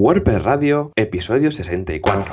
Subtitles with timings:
[0.00, 2.30] WordPress Radio, episodio 64.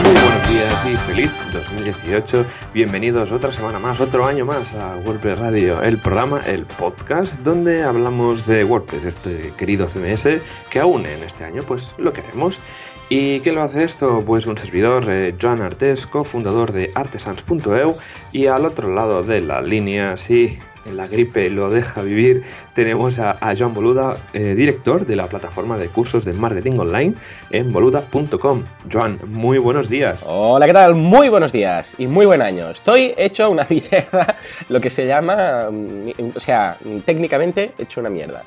[0.00, 2.46] Muy buenos días y feliz 2018.
[2.72, 7.82] Bienvenidos otra semana más, otro año más a WordPress Radio, el programa, el podcast donde
[7.82, 10.40] hablamos de WordPress, este querido CMS
[10.70, 12.60] que aún en este año pues lo queremos.
[13.08, 14.24] ¿Y qué lo hace esto?
[14.26, 17.96] Pues un servidor, eh, Joan Artesco, fundador de artesans.eu
[18.32, 22.42] y al otro lado de la línea, sí, en la gripe lo deja vivir,
[22.74, 27.14] tenemos a, a Joan Boluda, eh, director de la plataforma de cursos de marketing online
[27.50, 28.64] en boluda.com.
[28.92, 30.24] Joan, muy buenos días.
[30.26, 30.96] Hola, ¿qué tal?
[30.96, 32.70] Muy buenos días y muy buen año.
[32.70, 34.36] Estoy hecho una mierda,
[34.68, 38.42] lo que se llama, mm, o sea, técnicamente hecho una mierda.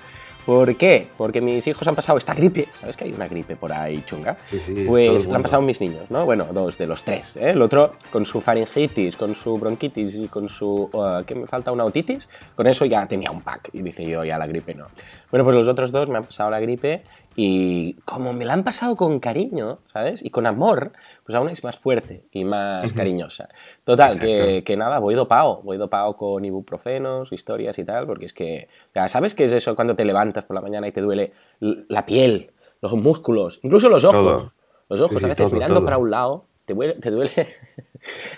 [0.50, 1.06] ¿Por qué?
[1.16, 2.68] Porque mis hijos han pasado esta gripe.
[2.80, 4.36] ¿Sabes que hay una gripe por ahí chunga?
[4.48, 6.26] Sí, sí, Pues la han pasado mis niños, ¿no?
[6.26, 7.38] Bueno, dos de los tres.
[7.38, 7.52] ¿eh?
[7.52, 10.90] El otro con su faringitis, con su bronquitis y con su...
[10.92, 11.72] uh, ¿Qué me falta?
[11.72, 12.28] ¿Una otitis?
[12.56, 13.70] Con eso ya tenía un pack.
[13.74, 14.88] Y dice yo, ya la gripe no.
[15.30, 17.04] Bueno, pues los otros dos me han pasado la gripe
[17.42, 20.26] y como me la han pasado con cariño, ¿sabes?
[20.26, 20.92] Y con amor,
[21.24, 23.48] pues aún es más fuerte y más cariñosa.
[23.86, 28.34] Total, que, que nada, voy dopado, voy dopado con ibuprofenos, historias y tal, porque es
[28.34, 31.32] que, ya ¿sabes qué es eso cuando te levantas por la mañana y te duele
[31.62, 34.42] la piel, los músculos, incluso los ojos?
[34.42, 34.54] Todo.
[34.90, 35.86] Los ojos, Sí, sí, a veces todo, mirando todo.
[35.86, 37.32] para un lado, te duele, te duele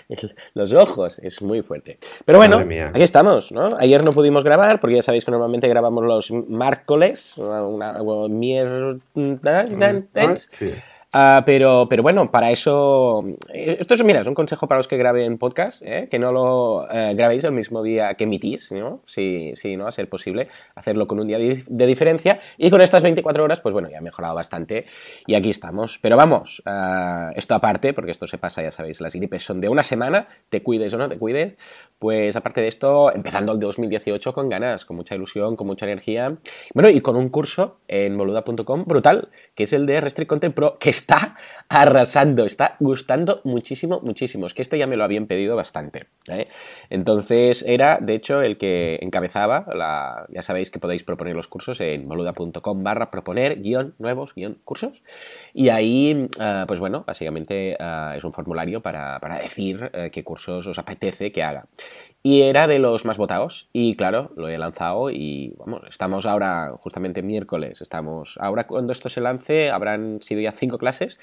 [0.08, 1.98] el- los ojos, es muy fuerte.
[2.24, 2.56] Pero bueno,
[2.88, 3.76] aquí estamos, ¿no?
[3.78, 8.00] Ayer no pudimos grabar, porque ya sabéis que normalmente grabamos los miércoles, una,
[9.74, 9.92] una-
[10.50, 10.72] Sí.
[11.14, 13.22] Ah, pero, pero bueno, para eso.
[13.52, 16.08] eh, Esto es, mira, es un consejo para los que graben podcast, ¿eh?
[16.10, 19.02] que no lo eh, grabéis el mismo día que emitís, ¿no?
[19.04, 22.40] Si, si no, a ser posible, hacerlo con un día de, de diferencia.
[22.56, 24.86] Y con estas 24 horas, pues bueno, ya ha mejorado bastante
[25.26, 25.98] y aquí estamos.
[26.00, 29.68] Pero vamos, ah, esto aparte, porque esto se pasa, ya sabéis, las gripes son de
[29.68, 31.56] una semana, te cuides o no te cuides.
[31.98, 36.38] Pues aparte de esto, empezando el 2018 con ganas, con mucha ilusión, con mucha energía.
[36.72, 40.78] Bueno, y con un curso en boluda.com brutal, que es el de Restrict Content Pro,
[40.78, 41.36] que está
[41.68, 44.46] arrasando, está gustando muchísimo, muchísimo.
[44.46, 46.06] Es que este ya me lo habían pedido bastante.
[46.28, 46.48] ¿eh?
[46.90, 49.66] Entonces era, de hecho, el que encabezaba,
[50.28, 55.02] ya sabéis que podéis proponer los cursos en boluda.com barra proponer guion nuevos guion cursos.
[55.54, 60.22] Y ahí, ah, pues bueno, básicamente ah, es un formulario para, para decir eh, qué
[60.22, 61.66] cursos os apetece que haga.
[62.22, 63.68] Y era de los más votados.
[63.72, 68.36] Y claro, lo he lanzado y vamos, estamos ahora, justamente miércoles, estamos.
[68.40, 71.18] Ahora cuando esto se lance, habrán sido ya cinco clases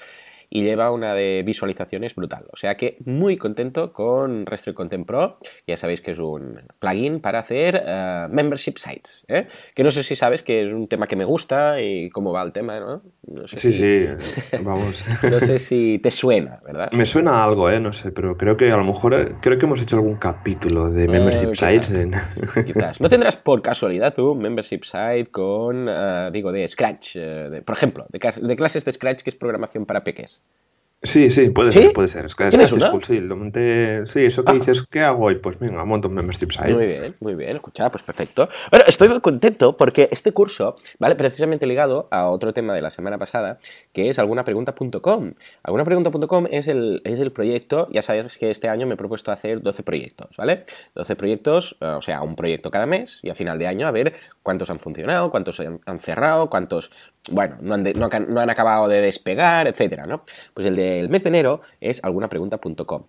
[0.52, 2.44] y lleva una de visualizaciones brutal.
[2.52, 5.38] O sea que muy contento con Restrict Content Pro.
[5.66, 9.24] Ya sabéis que es un plugin para hacer eh, membership sites.
[9.28, 9.46] ¿eh?
[9.74, 12.42] Que no sé si sabes que es un tema que me gusta y cómo va
[12.42, 13.02] el tema, ¿no?
[13.28, 14.08] No sé Sí, si, sí,
[14.62, 15.04] vamos.
[15.30, 16.88] No sé si te suena, ¿verdad?
[16.92, 17.78] Me suena algo, ¿eh?
[17.78, 20.90] No sé, pero creo que a lo mejor, eh, creo que hemos hecho algún capítulo
[20.90, 21.86] de membership quizás.
[21.86, 22.10] sites en...
[22.66, 23.00] Quizás.
[23.00, 27.14] ¿No tendrás por casualidad tú un membership site con, eh, digo, de Scratch?
[27.16, 30.39] eh, de- por ejemplo, de, de clases de Scratch que es programación para peques.
[31.02, 31.78] Sí, sí, puede ¿Sí?
[31.84, 32.26] ser, puede ser.
[32.26, 32.90] Es que ¿Tienes Scratch una?
[32.90, 34.06] School, sí, lo monté...
[34.06, 34.54] Sí, eso que Ah.
[34.54, 35.30] dices, ¿qué hago?
[35.30, 36.74] Y pues venga, monto un membership site.
[36.74, 38.50] Muy bien, muy bien, escucha, pues perfecto.
[38.70, 41.14] Bueno, estoy muy contento porque este curso, ¿vale?
[41.14, 43.58] Precisamente ligado a otro tema de la semana pasada,
[43.94, 45.32] que es algunapregunta.com.
[45.62, 49.62] Algunapregunta.com es el, es el proyecto, ya sabes que este año me he propuesto hacer
[49.62, 50.64] 12 proyectos, ¿vale?
[50.94, 53.90] 12 proyectos, eh, o sea, un proyecto cada mes y a final de año a
[53.90, 56.90] ver cuántos han funcionado, cuántos han, cerrado, cuántos,
[57.30, 60.24] bueno, no han, de- no han- no han acabado de despegar, etcétera, ¿no?
[60.52, 63.04] Pues el del mes de enero es algunapregunta.com.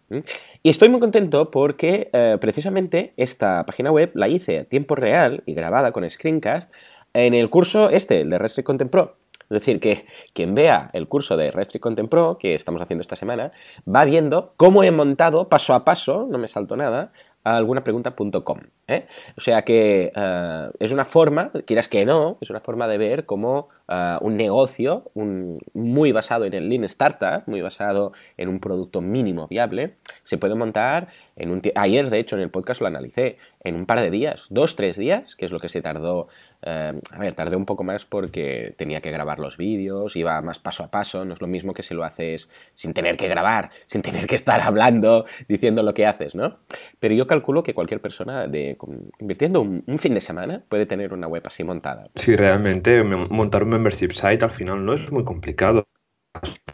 [0.64, 5.44] Y estoy muy contento porque eh, precisamente esta página web la hice a tiempo real
[5.46, 6.72] y grabada con screencast
[7.14, 9.18] en el curso este, el de Restrict Content Pro.
[9.44, 13.18] Es decir, que quien vea el curso de Restrict Content Pro que estamos haciendo esta
[13.18, 13.52] semana
[13.86, 17.12] va viendo cómo he montado paso a paso, no me salto nada,
[17.44, 18.59] algunapregunta.com.
[18.88, 19.08] ¿eh?
[19.38, 23.25] O sea que eh, es una forma, quieras que no, es una forma de ver
[23.25, 28.59] cómo eh, un negocio un- muy basado en el Lean Startup, muy basado en un
[28.62, 32.88] producto mínimo viable, se puede montar en un Ayer, de hecho, en el podcast lo
[32.88, 36.27] analicé, en un par de días, dos, tres días, que es lo que se tardó.
[36.63, 40.60] eh, a ver, tardé un poco más porque tenía que grabar los vídeos, iba más
[40.60, 43.71] paso a paso, no es lo mismo que si lo haces sin tener que grabar,
[43.88, 46.57] sin tener que estar hablando, diciendo lo que haces, ¿no?
[47.00, 48.77] Pero yo calculo que cualquier persona de,
[49.19, 52.10] invirtiendo un, un fin de semana puede tener una web así montada.
[52.15, 55.88] Sí, realmente me- montar un membership site al final no es muy complicado.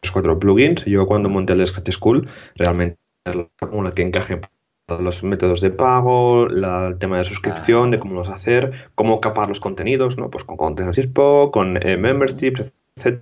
[0.03, 4.39] Los cuatro plugins, yo cuando monté el Scratch School, realmente es la fórmula que encaje
[4.87, 9.19] todos los métodos de pago, la- el tema de suscripción, de cómo los hacer, cómo
[9.19, 10.29] capar los contenidos, ¿no?
[10.29, 13.21] Pues con Content Expo, con eh, memberships, Z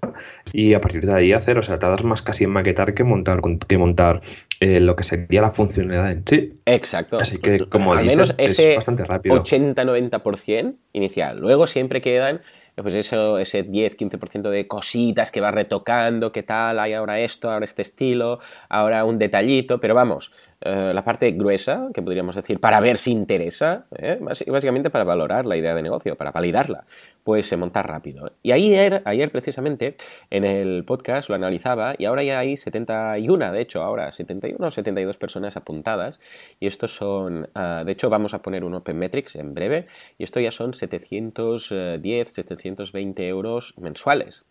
[0.53, 3.41] y a partir de ahí hacer, o sea, tardas más casi en maquetar que montar,
[3.67, 4.21] que montar
[4.61, 6.53] eh, lo que sería la funcionalidad en sí.
[6.65, 7.17] Exacto.
[7.19, 9.35] Así que, como Al dices, menos es ese bastante rápido.
[9.35, 11.39] 80-90% inicial.
[11.39, 12.39] Luego siempre quedan
[12.75, 17.65] pues eso, ese 10-15% de cositas que va retocando, qué tal, hay ahora esto, ahora
[17.65, 18.39] este estilo,
[18.69, 20.31] ahora un detallito, pero vamos,
[20.61, 24.17] eh, la parte gruesa, que podríamos decir, para ver si interesa, ¿eh?
[24.21, 26.85] Bás- básicamente para valorar la idea de negocio, para validarla,
[27.23, 28.31] pues se monta rápido.
[28.43, 29.95] Y ayer, ayer precisamente,
[30.29, 34.71] en el podcast lo analizaba y ahora ya hay 71, de hecho, ahora 71 o
[34.71, 36.19] 72 personas apuntadas
[36.59, 39.87] y estos son, ah, de hecho vamos a poner un Open Metrics en breve
[40.17, 42.33] y esto ya son 710,
[42.65, 44.43] 720 euros mensuales.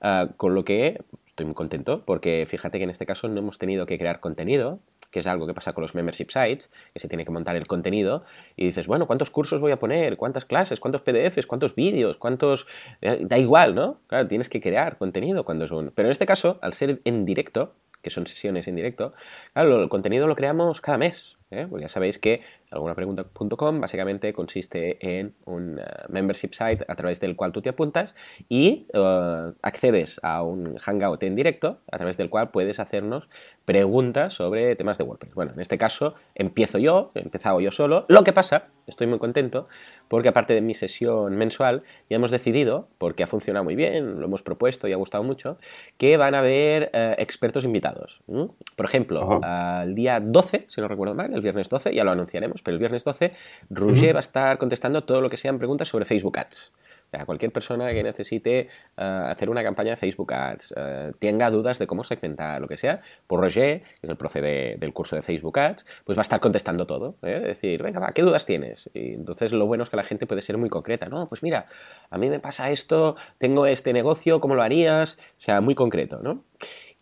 [0.00, 3.58] Ah, con lo que estoy muy contento porque fíjate que en este caso no hemos
[3.58, 4.80] tenido que crear contenido,
[5.10, 7.66] que es algo que pasa con los membership sites, que se tiene que montar el
[7.66, 8.24] contenido
[8.56, 10.16] y dices, bueno, ¿cuántos cursos voy a poner?
[10.16, 10.80] ¿Cuántas clases?
[10.80, 11.46] ¿Cuántos PDFs?
[11.46, 12.16] ¿Cuántos vídeos?
[12.16, 12.66] ¿Cuántos...?
[13.00, 14.00] eh, Da igual, ¿no?
[14.06, 15.90] Claro, tienes que crear contenido cuando es un...
[15.94, 19.12] Pero en este caso, al ser en directo, que son sesiones en directo,
[19.52, 21.36] claro, el contenido lo creamos cada mes.
[21.50, 21.66] ¿eh?
[21.68, 22.40] Porque ya sabéis que
[22.72, 28.14] algunapregunta.com básicamente consiste en un eh, membership site a través del cual tú te apuntas
[28.48, 33.28] y eh, accedes a un hangout en directo a través del cual puedes hacernos
[33.64, 35.34] preguntas sobre temas de WordPress.
[35.34, 38.06] Bueno, en este caso empiezo yo, he empezado yo solo.
[38.08, 39.68] Lo que pasa, estoy muy contento,
[40.08, 44.26] porque aparte de mi sesión mensual, ya hemos decidido, porque ha funcionado muy bien, lo
[44.26, 45.58] hemos propuesto y ha gustado mucho,
[45.96, 48.20] que van a haber eh, expertos invitados.
[48.76, 49.80] Por ejemplo, Ajá.
[49.80, 52.78] al día 12, si no recuerdo mal, el viernes 12, ya lo anunciaremos, pero el
[52.78, 53.32] viernes 12,
[53.70, 56.72] Roger va a estar contestando todo lo que sean preguntas sobre Facebook Ads.
[57.04, 61.50] O sea, cualquier persona que necesite eh, hacer una campaña de Facebook Ads, eh, tenga
[61.50, 64.94] dudas de cómo segmentar, lo que sea, por Roger, que es el profe de- del
[64.94, 67.16] curso de Facebook Ads, pues va a estar contestando todo.
[67.20, 67.34] ¿eh?
[67.36, 68.88] Es decir, venga, va, ¿qué dudas tienes?
[68.94, 71.10] Y entonces lo bueno es que la gente puede ser muy concreta.
[71.10, 71.66] No, pues mira,
[72.08, 75.18] a mí me pasa esto, tengo este negocio, ¿cómo lo harías?
[75.38, 76.44] O sea, muy concreto, ¿no?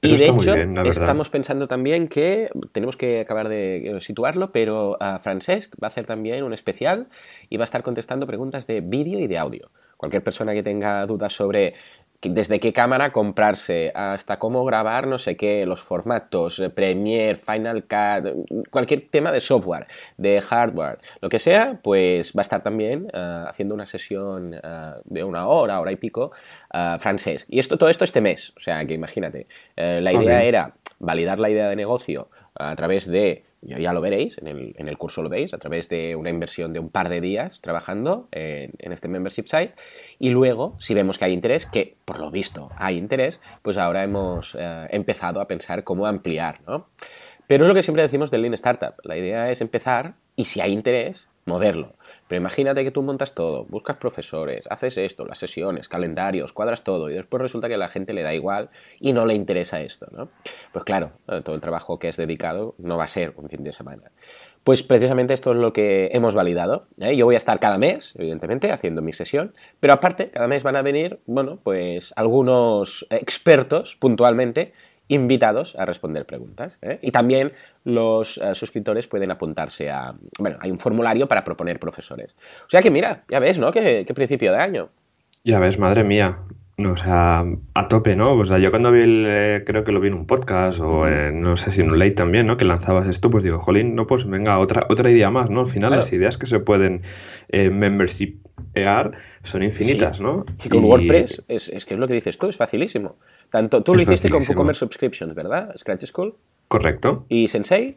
[0.03, 4.97] Y de hecho, bien, estamos pensando también que tenemos que acabar de eh, situarlo, pero
[4.99, 7.09] ah, Francesc va a hacer también un especial
[7.51, 9.71] y va a estar contestando preguntas de vídeo y de audio.
[9.99, 11.75] Cualquier persona que tenga dudas sobre
[12.23, 17.85] desde qué cámara comprarse hasta cómo grabar no sé qué, los formatos, eh, Premiere, Final
[17.85, 19.87] Cut, cualquier tema de software,
[20.19, 24.99] de hardware, lo que sea, pues va a estar también ah, haciendo una sesión ah,
[25.05, 26.33] de una hora, hora y pico,
[26.99, 27.47] Francesc.
[27.51, 29.47] Y esto, todo esto este mes, o sea que imagínate,
[29.77, 33.93] eh, la Ah, idea era validar la idea de negocio a través de, ya ya
[33.93, 36.81] lo veréis, en el, en el curso lo veis, a través de una inversión de
[36.81, 39.75] un par de días trabajando en, en este membership site
[40.19, 44.03] y luego, si vemos que hay interés, que por lo visto hay interés, pues ahora
[44.03, 46.89] hemos eh, empezado a pensar cómo ampliar, ¿no?
[47.51, 48.95] Pero es lo que siempre decimos del Lean Startup.
[49.03, 51.95] La idea es empezar y si hay interés, moverlo.
[52.29, 57.11] Pero imagínate que tú montas todo, buscas profesores, haces esto, las sesiones, calendarios, cuadras todo
[57.11, 58.71] y después resulta que a la gente le da igual
[59.01, 60.29] y no le interesa esto, ¿no?
[60.71, 63.65] Pues claro, eh, todo el trabajo que es dedicado no va a ser un fin
[63.65, 64.13] de semana.
[64.63, 66.87] Pues precisamente esto es lo que hemos validado.
[67.01, 67.17] ¿eh?
[67.17, 70.77] Yo voy a estar cada mes, evidentemente, haciendo mi sesión, pero aparte, cada mes van
[70.77, 74.73] a venir, bueno, pues algunos expertos puntualmente
[75.11, 76.79] invitados a responder preguntas.
[76.83, 76.99] ¿eh?
[77.03, 77.53] Y también
[77.85, 80.15] los eh, suscriptores pueden apuntarse a...
[80.39, 82.35] Bueno, hay un formulario para proponer profesores.
[82.67, 83.73] O sea que mira, ya ves, ¿no?
[83.73, 84.89] Qué, qué principio de año.
[85.45, 86.39] Ya ves, madre mía.
[86.77, 88.33] No, o sea, a tope, ¿no?
[88.33, 91.07] O sea, yo cuando vi el, eh, creo que lo vi en un podcast o
[91.07, 92.57] en, no sé si en un late también, ¿no?
[92.57, 95.61] Que lanzabas esto, pues digo, jolín, no, pues venga, otra, otra idea más, ¿no?
[95.61, 95.97] Al final Claro.
[95.97, 97.03] las ideas que se pueden
[97.49, 97.69] eh,
[99.43, 100.23] son infinitas, Sí.
[100.23, 100.45] ¿no?
[100.65, 103.17] Y con WordPress, es, es que es lo que dices tú, es facilísimo.
[103.51, 104.43] Tanto, tú lo hiciste con.
[104.43, 105.75] WooCommerce Subscriptions, ¿verdad?
[105.77, 106.35] Scratch School.
[106.69, 107.27] Correcto.
[107.29, 107.97] ¿Y Sensei?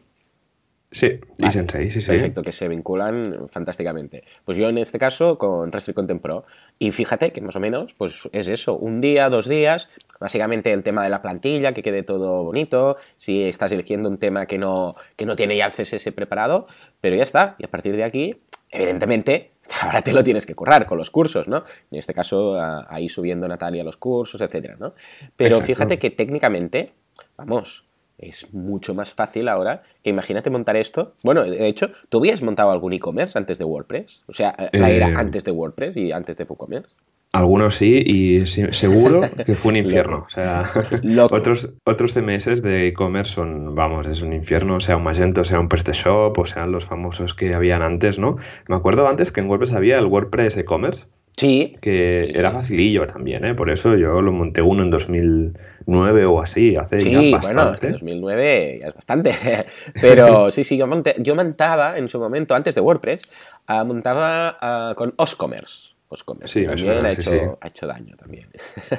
[0.90, 1.50] Sí, y.
[1.50, 2.08] Sensei, sí, sí.
[2.08, 4.22] Perfecto, que se vinculan fantásticamente.
[4.44, 6.44] Pues yo en este caso con Restrict Content Pro.
[6.78, 9.88] Y fíjate que más o menos, pues es eso, un día, dos días,
[10.20, 14.46] básicamente el tema de la plantilla, que quede todo bonito, si estás eligiendo un tema
[14.46, 16.66] que no, que no tiene ya el CSS preparado,
[17.00, 17.56] pero ya está.
[17.58, 18.36] Y a partir de aquí,
[18.70, 19.50] evidentemente,
[19.82, 21.64] ahora te lo tienes que currar con los cursos, ¿no?
[21.90, 24.94] En este caso, a- ahí subiendo Natalia los cursos, etcétera, ¿no?
[25.36, 25.66] Pero Exacto.
[25.66, 26.90] fíjate que técnicamente,
[27.36, 27.84] vamos,
[28.18, 31.14] es mucho más fácil ahora que imagínate montar esto.
[31.22, 34.20] Bueno, de hecho, ¿tú habías montado algún e-commerce antes de WordPress?
[34.28, 36.94] O sea, la Eh, era antes de WordPress y antes de WooCommerce.
[37.34, 40.24] Algunos sí, y seguro que fue un infierno.
[40.26, 40.62] O sea,
[41.02, 41.34] Loco.
[41.34, 45.68] otros, otros CMS de e-commerce son, vamos, es un infierno, sea un Magento, sea un
[45.68, 48.36] PrestaShop, o sean los famosos que habían antes, ¿no?
[48.68, 53.08] Me acuerdo antes que en WordPress había el WordPress e-commerce, Sí, que Sí, era facilillo
[53.08, 53.54] también, ¿eh?
[53.56, 57.86] Por eso yo lo monté uno en 2009 o así, hace Sí, ya bueno, bastante.
[57.86, 59.34] en 2009 ya es bastante.
[60.00, 63.22] Pero sí, sí, yo, monté- yo montaba en su momento, antes de WordPress,
[63.66, 65.88] ah, montaba ah, con Oscommerce.
[66.22, 66.46] Come.
[66.46, 67.38] Sí, también suena, ha, hecho, sí.
[67.60, 68.48] ha hecho daño también.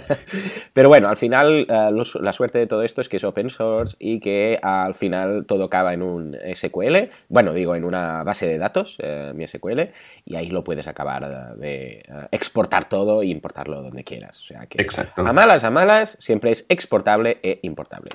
[0.73, 3.49] Pero bueno, al final eh, los- la suerte de todo esto es que es open
[3.49, 8.47] source y que al final todo acaba en un SQL, bueno, digo, en una base
[8.47, 9.81] de datos, eh, mi SQL,
[10.25, 14.41] y ahí lo puedes acabar eh, de exportar todo e importarlo donde quieras.
[14.41, 15.21] O sea que Exacto.
[15.25, 18.09] a malas, a malas, siempre es exportable e importable.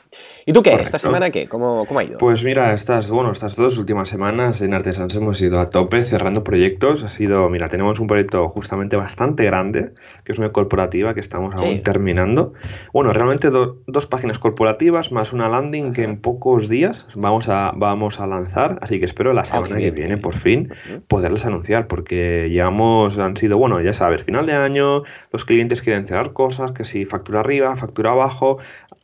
[0.47, 0.71] ¿Y tú qué?
[0.71, 0.87] Correcto.
[0.89, 1.49] ¿Esta semana qué?
[1.49, 2.19] ¿Cómo, cómo ha ido?
[2.19, 6.43] Pues mira, estas, bueno, estas dos últimas semanas en Artesans hemos ido a tope cerrando
[6.45, 7.03] proyectos.
[7.03, 9.93] Ha sido, mira, tenemos un proyecto justamente bastante grande,
[10.25, 11.65] que es una corporativa que estamos Sí.
[11.65, 12.53] aún terminando.
[12.93, 17.73] Bueno, realmente do- dos páginas corporativas más una landing que en pocos días vamos a,
[17.77, 18.79] vamos a lanzar.
[18.83, 20.73] Así que espero la semana que viene, por fin,
[21.09, 26.07] poderles anunciar, porque llevamos, han sido, bueno, ya sabes, final de año, los clientes quieren
[26.07, 28.59] cerrar cosas, que si factura arriba, factura abajo,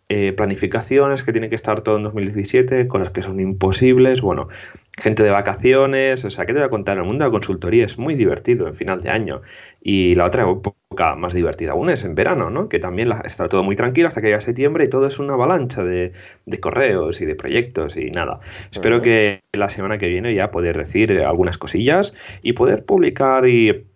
[0.09, 4.47] eh, planificaciones que tienen que estar todo en 2017, cosas que son imposibles, bueno,
[4.99, 6.97] gente de vacaciones, o sea, ¿qué te voy a contar?
[6.97, 9.43] El mundo de la consultoría es muy divertido en final de año
[9.83, 12.69] y la otra época más divertida aún es en verano, ¿no?
[12.69, 15.85] Que también está todo muy tranquilo hasta que llega septiembre y todo es una avalancha
[15.85, 16.13] de,
[16.47, 18.41] de correos y de proyectos y nada.
[18.73, 23.47] Espero que la semana que viene ya poder decir eh, algunas cosillas y poder publicar
[23.47, 23.87] y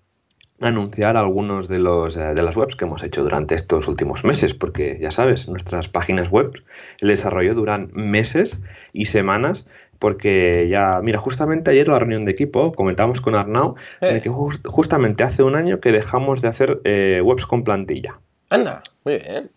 [0.61, 4.55] anunciar algunos de los eh, de las webs que hemos hecho durante estos últimos meses,
[4.55, 6.53] porque ya sabes, nuestras páginas web,
[7.01, 8.59] el desarrollo duran meses
[8.93, 9.67] y semanas,
[10.01, 14.15] porque ya, mira, justamente ayer en la reunión de equipo comentamos con Arnau Eh.
[14.15, 18.19] de que jus- justamente hace un año que dejamos de hacer eh, webs con plantilla.
[18.49, 19.51] Anda, muy bien.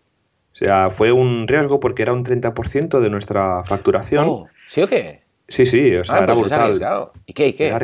[0.52, 4.26] O sea, fue un riesgo porque era un 30% de nuestra facturación.
[4.28, 5.22] Oh, ¿Sí o qué?
[5.48, 7.10] Sí, sí, o sea, Ah, era pues es brutal.
[7.26, 7.48] ¿Y qué?
[7.48, 7.66] ¿Y qué?
[7.66, 7.78] Era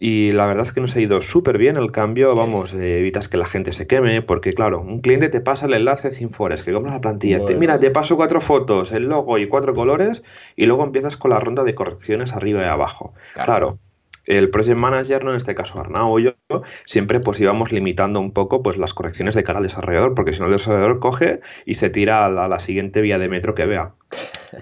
[0.00, 3.28] Y la verdad es que nos ha ido súper bien el cambio, vamos, eh, evitas
[3.28, 6.64] que la gente se queme, porque claro, un cliente te pasa el enlace sin Forest,
[6.64, 10.22] que compras la plantilla, te- mira, te paso cuatro fotos, el logo y cuatro colores,
[10.56, 13.14] y luego empiezas con la ronda de correcciones arriba y abajo.
[13.34, 13.46] Claro.
[13.46, 13.78] Claro.
[14.26, 16.30] El project manager, no en este caso Arnau o yo,
[16.86, 20.40] siempre pues íbamos limitando un poco pues las correcciones de cara al desarrollador, porque si
[20.40, 23.54] no el desarrollador coge y se tira a la, a la siguiente vía de metro
[23.54, 23.92] que vea.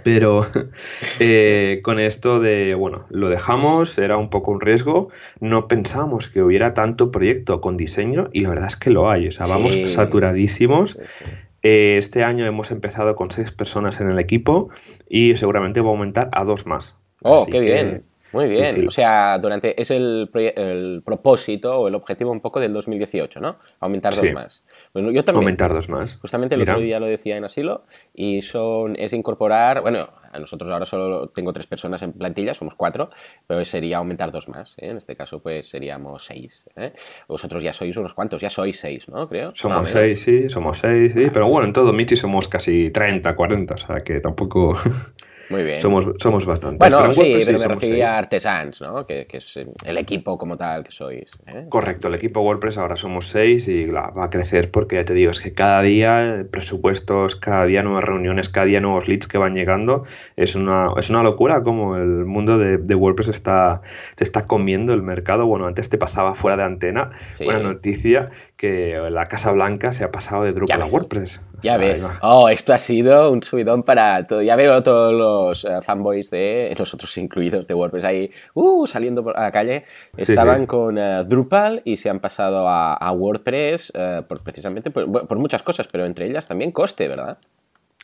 [0.03, 0.47] Pero
[1.21, 5.09] eh, con esto de, bueno, lo dejamos, era un poco un riesgo,
[5.41, 9.29] no pensamos que hubiera tanto proyecto con diseño y la verdad es que lo hay,
[9.29, 9.87] o sea, vamos Sí.
[9.89, 10.93] saturadísimos.
[10.93, 11.25] Sí, sí.
[11.65, 14.71] Eh, este año hemos empezado con seis personas en el equipo
[15.09, 16.97] y seguramente va a aumentar a dos más.
[17.23, 18.03] Oh, Así qué que- bien.
[18.33, 18.67] Muy bien.
[18.67, 18.87] sí.
[18.87, 23.57] O sea, durante es el, el propósito o el objetivo un poco del 2018, ¿no?
[23.81, 24.33] Aumentar dos Sí.
[24.33, 24.65] más.
[24.95, 25.43] Bueno, yo también.
[25.45, 26.17] Aumentar dos más.
[26.17, 26.75] Justamente el Mira.
[26.75, 27.85] otro día lo decía en Asilo
[28.15, 32.75] y son es incorporar, bueno, a nosotros ahora solo tengo tres personas en plantilla, somos
[32.75, 33.11] cuatro,
[33.47, 34.75] pero sería aumentar dos más.
[34.79, 34.89] ¿eh?
[34.91, 36.65] En este caso, pues seríamos seis.
[36.77, 36.93] ¿eh?
[37.29, 39.29] Vosotros ya sois unos cuantos, ya sois seis, ¿no?
[39.29, 39.51] Creo.
[39.55, 43.75] Somos seis, sí, somos seis, sí, pero bueno, en todo Michi somos casi 30, 40,
[43.75, 44.73] o sea que tampoco
[45.53, 45.81] Muy bien.
[45.81, 46.79] somos, somos bastantes.
[46.79, 48.15] bueno, Pero sí, WordPress pero me somos refería seis.
[48.15, 49.05] a Artesans, ¿no?
[49.05, 51.31] Que, que es el equipo como tal que sois.
[51.47, 51.67] ¿eh?
[51.69, 55.31] Correcto, el equipo WordPress ahora somos seis y va a crecer porque ya te digo,
[55.31, 59.55] es que cada día presupuestos, cada día nuevas reuniones, cada día nuevos leads que van
[59.55, 60.05] llegando.
[60.37, 63.83] Es una, es una locura como el mundo de, de WordPress está,
[64.17, 65.47] se está comiendo el mercado.
[65.47, 67.11] Bueno, antes te pasaba fuera de antena.
[67.39, 67.45] Sí.
[67.45, 70.87] Buena noticia que la Casa Blanca se ha pasado de Drupal a.
[70.87, 71.41] WordPress.
[71.63, 72.05] Ya ves.
[72.23, 74.43] Oh, esto ha sido un subidón para todo.
[74.43, 79.39] Ya veo todos los eh, fanboys de nosotros incluidos de WordPress ahí uh, saliendo por
[79.39, 79.85] la calle.
[80.17, 80.67] Estaban sí.
[80.67, 85.39] con eh, Drupal y se han pasado a, a WordPress eh, por, precisamente por, por
[85.39, 87.39] muchas cosas, pero entre ellas también coste, ¿verdad?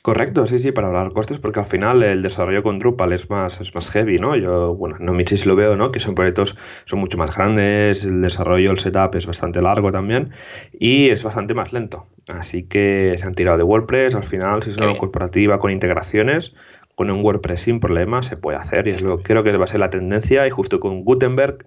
[0.02, 3.60] Correcto, sí, sí, para hablar costes, porque al final el desarrollo con Drupal es más,
[3.60, 4.36] es más heavy, ¿no?
[4.36, 5.90] Yo, bueno, no Michi sí lo veo, ¿no?
[5.90, 10.30] Que son proyectos, son mucho más grandes, el desarrollo, el setup es bastante largo también
[10.72, 12.06] y es bastante más lento.
[12.28, 16.54] Así que se han tirado de WordPress, al final, si es una corporativa con integraciones,
[16.94, 19.68] con un WordPress sin problema se puede hacer y es lo, creo que va a
[19.68, 21.66] ser la tendencia y justo con Gutenberg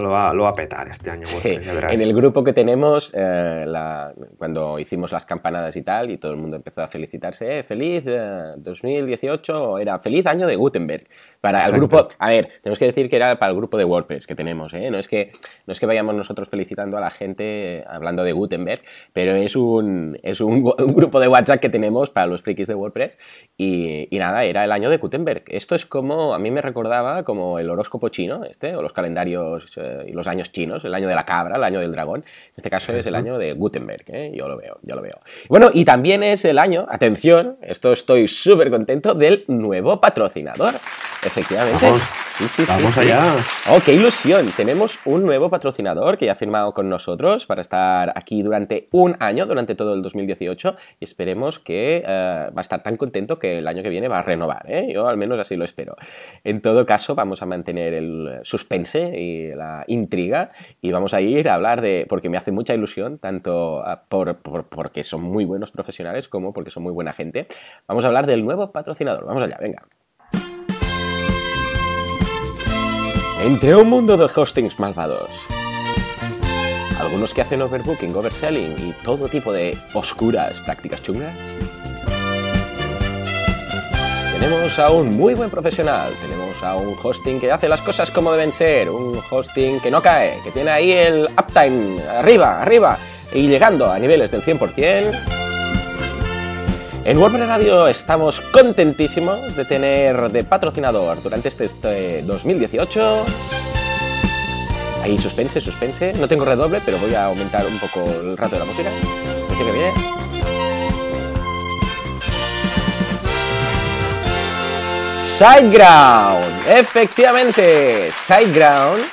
[0.00, 1.92] lo va, lo va a petar este año Sí, WordPress, ya verás.
[1.92, 6.32] en el grupo que tenemos, eh, la- cuando hicimos las campanadas y tal, y todo
[6.32, 11.06] el mundo empezó a felicitarse, eh, feliz eh, 2018, era feliz año de Gutenberg.
[11.40, 14.26] Para el grupo, a ver, tenemos que decir que era para el grupo de WordPress
[14.26, 14.90] que tenemos, ¿eh?
[14.90, 15.30] no, es que,
[15.66, 19.54] no es que vayamos nosotros felicitando a la gente eh, hablando de Gutenberg, pero es
[19.56, 23.18] un, es un, un grupo de WhatsApp que tenemos para los frikis de WordPress,
[23.56, 25.44] y, y nada, era el año de Gutenberg.
[25.48, 29.78] Esto es como, a mí me recordaba como el horóscopo chino, este, o los calendarios
[29.88, 32.20] eh, y los años chinos, el año de la cabra, el año del dragón.
[32.20, 34.32] En este caso es el año de Gutenberg, ¿eh?
[34.34, 35.18] yo lo veo, yo lo veo.
[35.48, 40.74] Bueno, y también es el año, atención, esto estoy súper contento, del nuevo patrocinador.
[41.24, 42.02] Efectivamente, Vamos.
[42.68, 43.34] Vamos allá.
[43.68, 44.48] Oh, qué ilusión.
[44.56, 49.16] Tenemos un nuevo patrocinador que ya ha firmado con nosotros para estar aquí durante un
[49.18, 50.76] año, durante todo el 2018.
[51.00, 54.20] Y esperemos que eh, va a estar tan contento que el año que viene va
[54.20, 54.66] a renovar.
[54.68, 54.88] ¿eh?
[54.92, 55.96] Yo al menos así lo espero.
[56.44, 60.52] En todo caso, vamos a mantener el suspense y la intriga.
[60.80, 62.06] Y vamos a ir a hablar de.
[62.08, 66.70] Porque me hace mucha ilusión, tanto ah, por, porque son muy buenos profesionales como porque
[66.70, 67.46] son muy buena gente.
[67.86, 69.24] Vamos a hablar del nuevo patrocinador.
[69.24, 69.82] Vamos allá, venga.
[73.44, 75.30] Entre un mundo de hostings malvados,
[77.00, 81.32] algunos que hacen overbooking, overselling y todo tipo de oscuras prácticas chungas,
[84.38, 88.32] tenemos a un muy buen profesional, tenemos a un hosting que hace las cosas como
[88.32, 92.98] deben ser, un hosting que no cae, que tiene ahí el uptime arriba, arriba
[93.32, 95.12] y llegando a niveles del 100%.
[97.04, 103.24] En WordPress Radio estamos contentísimos de tener de patrocinador durante este, 2018.
[103.24, 103.32] Este
[105.02, 106.12] Ahí suspense, suspense.
[106.14, 108.90] No tengo redoble, pero voy a aumentar un poco el rato de la música.
[109.56, 110.17] que viene.
[115.38, 119.04] Sideground, efectivamente, Sideground,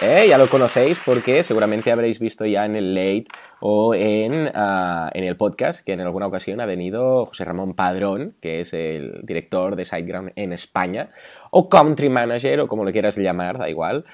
[0.00, 0.24] ¿eh?
[0.30, 3.26] ya lo conocéis porque seguramente habréis visto ya en el late
[3.60, 8.34] o en, ah, en, el podcast, que en alguna ocasión ha venido José Ramón Padrón,
[8.40, 11.10] que es el director de SiteGround en España,
[11.56, 14.04] o country manager, o como lo quieras llamar, da igual.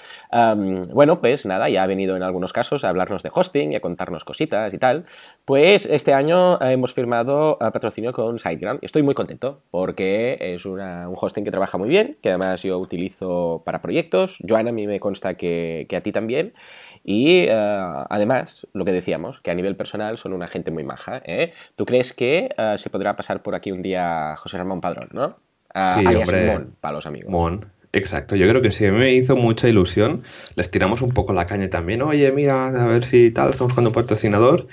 [0.93, 3.81] bueno, pues nada, ya ha venido en algunos casos a hablarnos de hosting y a
[3.81, 5.07] contarnos cositas y tal.
[5.47, 10.81] Pues este año hemos firmado patrocinio con SiteGround estoy muy contento porque es un
[11.15, 14.39] hosting que trabaja muy bien, que además yo utilizo para proyectos.
[14.47, 16.53] Joana, a mí me consta que, que a ti también.
[17.03, 17.51] Y eh,
[18.11, 21.23] además, lo que decíamos, que a nivel personal son una gente muy maja.
[21.25, 21.53] ¿eh?
[21.77, 25.39] ¿Tú crees que eh, se podrá pasar por aquí un día José Ramón Padrón, no?
[25.75, 27.31] Sí, hombre, para los amigos.
[27.31, 27.67] Mon.
[27.93, 30.23] Exacto, yo creo que sí, me hizo mucha ilusión.
[30.55, 32.03] Les tiramos un poco la caña también.
[32.03, 34.69] Oye, mira, a ver si tal, estamos buscando patrocinador.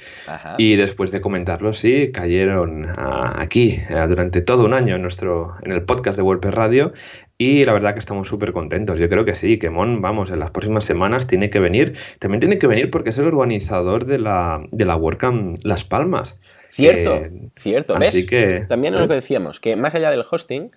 [0.59, 5.71] Y después de comentarlo, sí, cayeron ah, aquí durante todo un año en, nuestro, en
[5.71, 6.93] el podcast de WordPress Radio
[7.39, 8.99] y la verdad que estamos súper contentos.
[8.99, 11.95] Yo creo que sí, que Mon, vamos, en las próximas semanas tiene que venir.
[12.19, 16.39] También tiene que venir porque es el organizador de la, de la WordCamp Las Palmas.
[16.69, 17.23] Cierto,
[17.55, 17.95] cierto.
[17.95, 18.65] Así que.
[18.67, 20.71] También es lo que decíamos, que más allá del hosting,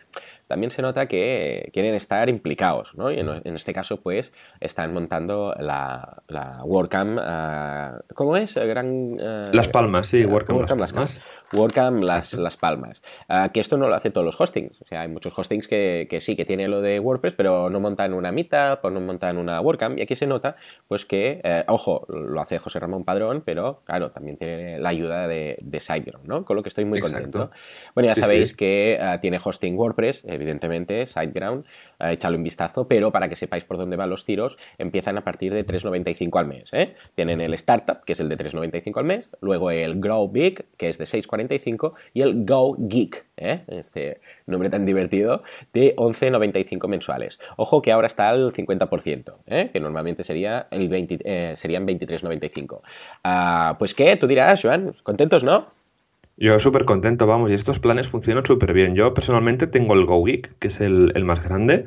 [0.51, 3.13] también se nota que quieren estar implicados, ¿no?
[3.13, 8.57] Y en, este caso, pues, están montando la, la WordCamp, uh, ¿cómo es?
[8.57, 11.21] Gran, uh, Las Palmas, sí, WordCamp, Las Palmas.
[11.53, 13.03] WordCamp Las, las Palmas.
[13.29, 14.81] Uh, que esto no lo hace todos los hostings.
[14.81, 17.81] O sea, hay muchos hostings que, que, sí, que tienen lo de WordPress, pero no
[17.81, 19.99] montan una Meetup o no montan una WordCamp.
[19.99, 20.57] Y aquí se nota,
[20.89, 25.27] pues, que, eh, ojo, lo hace José Ramón Padrón, pero, claro, también tiene la ayuda
[25.27, 26.45] de, de SiteGround, ¿no?
[26.45, 27.51] Con lo que estoy muy contento.
[27.95, 31.65] Bueno, ya sabéis que tiene hosting WordPress, evidentemente, SiteGround,
[32.01, 35.25] eh, échale un vistazo, pero para que sepáis por dónde van los tiros, empiezan a
[35.25, 36.73] partir de 3,95 al mes.
[36.73, 36.95] ¿eh?
[37.15, 40.89] Tienen el Startup, que es el de 3,95 al mes, luego el Grow Big, que
[40.89, 41.40] es de 6,45,
[42.13, 43.63] y el Go Geek, ¿eh?
[43.69, 47.41] este nombre tan divertido, de 11,95 mensuales.
[47.57, 49.71] Ojo que ahora está al 50%, ¿eh?
[49.73, 52.81] que normalmente sería el 20, eh, serían 23,95.
[53.25, 55.80] Ah, pues qué, tú dirás, Joan, ¿contentos, no?
[56.43, 58.95] Yo súper contento, vamos, y estos planes funcionan súper bien.
[58.95, 61.85] Yo personalmente tengo el Go Geek, que es el, más grande,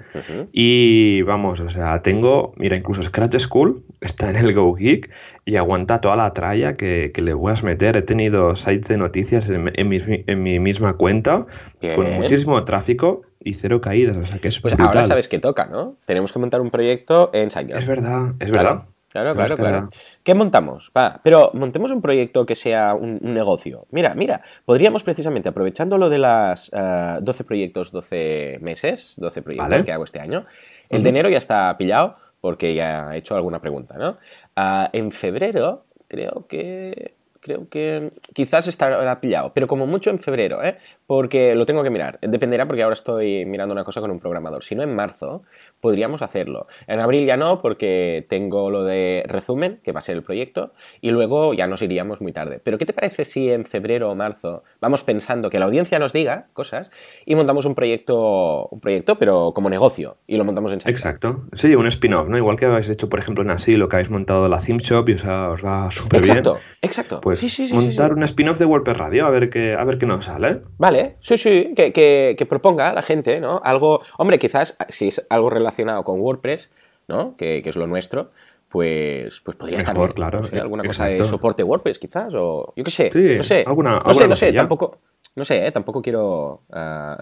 [0.51, 5.09] y vamos, o sea, tengo, mira, incluso Scratch School está en el Go Geek
[5.43, 7.97] y aguanta toda la tralla que, le voy a meter.
[7.97, 11.47] He tenido sites de noticias en, mi, misma cuenta,
[11.95, 15.65] con muchísimo tráfico y cero caídas, o sea que es Pues ahora sabes que toca,
[15.65, 15.97] ¿no?
[16.05, 17.81] Tenemos que montar un proyecto en SiteGround.
[17.81, 18.83] Es verdad, es verdad.
[19.09, 19.89] Claro, claro, claro.
[20.23, 20.91] ¿Qué montamos?
[20.95, 23.87] Va, pero montemos un proyecto que sea un, negocio.
[23.91, 29.83] Mira, mira, podríamos precisamente, aprovechando lo de las 12 eh, proyectos, 12 meses, 12 proyectos
[29.83, 30.45] que hago este año,
[30.89, 34.17] el de enero ya está pillado porque ya he hecho alguna pregunta, ¿no?
[34.55, 40.63] Ah, en febrero, creo que creo que quizás estará pillado, pero como mucho en febrero,
[40.63, 40.77] ¿eh?
[41.05, 42.17] porque lo tengo que mirar.
[42.21, 44.63] Dependerá porque ahora estoy mirando una cosa con un programador.
[44.63, 45.43] Si no, en marzo,
[45.81, 46.67] podríamos hacerlo.
[46.87, 50.71] En abril ya no, porque tengo lo de resumen, que va a ser el proyecto,
[51.01, 52.61] y luego ya nos iríamos muy tarde.
[52.63, 56.13] Pero ¿qué te parece si en febrero o marzo vamos pensando que la audiencia nos
[56.13, 56.89] diga cosas
[57.25, 61.43] y montamos un proyecto, un proyecto pero como negocio, y lo montamos en Exacto.
[61.53, 62.37] Sí, un spin-off, ¿no?
[62.37, 65.13] Igual que habéis hecho, por ejemplo, en Asilo, que habéis montado la theme shop y
[65.13, 66.37] os, va súper bien.
[66.37, 67.21] Exacto, exacto.
[67.21, 70.05] Pues sí, sí, montar un spin-off de WordPress Radio, a ver qué, a ver qué
[70.05, 70.61] nos sale.
[70.77, 73.61] Vale, sí, sí, que, que, que proponga a la gente, ¿no?
[73.63, 76.69] Algo, hombre, quizás si es algo relacionado con WordPress,
[77.07, 77.35] ¿no?
[77.37, 78.31] Que, es lo nuestro,
[78.69, 80.41] pues, pues podría estar claro.
[80.53, 84.27] alguna cosa de soporte WordPress, quizás, o yo qué sé, no sé, alguna, no sé,
[84.27, 84.99] no sé, tampoco,
[85.35, 85.71] no sé, ¿eh?
[85.71, 87.15] tampoco quiero uh,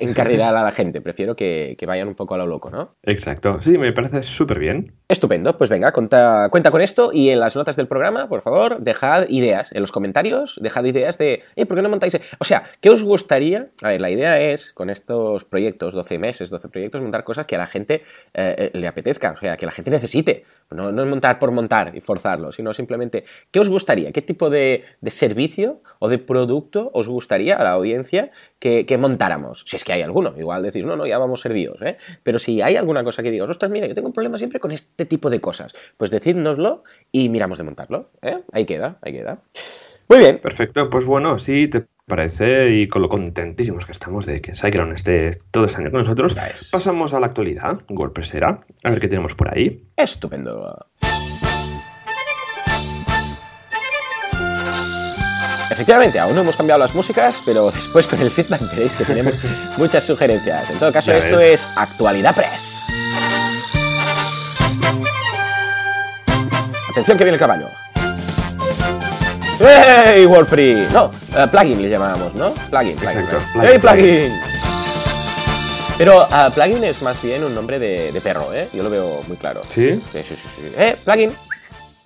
[0.00, 2.96] encarrilar a la gente, prefiero que, vayan un poco a lo loco, ¿no?
[3.02, 4.92] Exacto, sí, me parece súper bien.
[5.08, 8.80] Estupendo, pues venga, cuenta, cuenta con esto y en las notas del programa, por favor,
[8.80, 12.18] dejad ideas en los comentarios, dejad ideas de, eh, ¿por qué no montáis?
[12.38, 13.68] O sea, ¿qué os gustaría?
[13.82, 17.54] A ver, la idea es, con estos proyectos, 12 meses, 12 proyectos, montar cosas que
[17.54, 18.02] a la gente
[18.34, 20.44] eh, le apetezca, o sea, que la gente necesite.
[20.70, 24.12] No, no es montar por montar y forzarlo, sino simplemente, ¿qué os gustaría?
[24.12, 29.64] ¿Qué tipo de, servicio o de producto os gustaría a la audiencia que, montáramos?
[29.66, 31.96] Si es que hay alguno, igual decís, no, no, ya vamos servidos, ¿eh?
[32.22, 34.72] Pero si hay alguna cosa que digas, ostras, mira, yo tengo un problema siempre con
[34.72, 38.38] este tipo de cosas, pues decídnoslo y miramos de montarlo, ¿eh?
[38.52, 39.38] Ahí queda, ahí queda.
[40.08, 40.38] Muy bien.
[40.38, 44.94] Perfecto, pues bueno, sí, te parece y con lo contentísimos que estamos de que Cyclone
[44.94, 46.34] esté todo este año con nosotros,
[46.72, 49.84] pasamos a la actualidad, WordPressera, a ver qué tenemos por ahí.
[49.96, 50.86] Estupendo.
[55.78, 59.34] Efectivamente, aún no hemos cambiado las músicas, pero después con el feedback veréis que tenemos
[59.76, 60.68] muchas sugerencias.
[60.70, 62.80] En todo caso, esto es Actualidad Press.
[66.90, 67.68] Atención que viene el caballo.
[69.60, 70.90] ¡Hey, WordPress!
[70.90, 72.50] No, uh, plugin le llamábamos, ¿no?
[72.70, 73.26] Plugin, plugin.
[73.62, 74.32] ¡Hey, plugin!
[75.96, 78.68] Pero uh, plugin es más bien un nombre de, de, perro, ¿eh?
[78.72, 79.62] Yo lo veo muy claro.
[79.68, 79.94] ¿Sí?
[80.12, 80.48] Sí, sí, sí.
[80.56, 80.74] sí.
[80.76, 81.32] ¡Eh, plugin!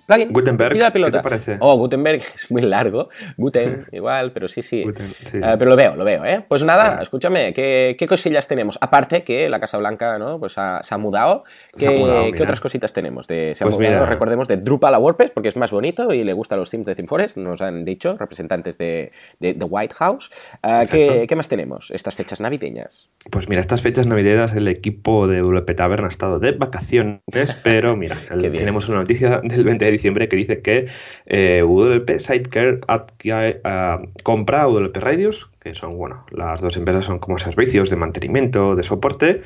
[0.07, 1.11] Gutenberg, la pelota.
[1.11, 1.57] ¿qué te parece?
[1.59, 3.09] Oh, Gutenberg es muy largo.
[3.37, 4.81] Guten, igual, pero sí, sí.
[4.81, 6.43] Eh, pero lo veo, lo veo, ¿eh?
[6.47, 8.77] Pues nada, escúchame, ¿qué, ¿qué, cosillas tenemos?
[8.81, 10.39] Aparte que la Casa Blanca, ¿no?
[10.39, 11.43] Pues ha, se ha mudado.
[11.77, 13.27] ¿Qué, ¿qué otras cositas tenemos?
[13.27, 16.23] De, se ha pues mudado, recordemos, de Drupal a WordPress, porque es más bonito y
[16.23, 20.29] le gustan los themes de ThemeForest, nos han dicho representantes de, de, White House.
[20.63, 23.09] Uh, ¿qué, ¿qué, más tenemos estas fechas navideñas?
[23.31, 27.21] Pues mira, estas fechas navideñas el equipo de WP Tavern ha estado de vacaciones,
[27.63, 30.87] pero mira, tenemos una noticia del 20 de diciembre que dice que
[31.25, 37.37] eh, WP Sidecare uh, compra WP Radios, que son, bueno, las dos empresas son como
[37.37, 39.41] servicios de mantenimiento, de soporte.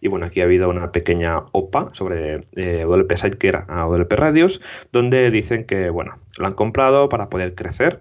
[0.00, 4.60] Y bueno, aquí ha habido una pequeña OPA sobre eh, WP Sidecare a WP Radios,
[4.90, 8.00] donde dicen que, bueno, lo han comprado para poder crecer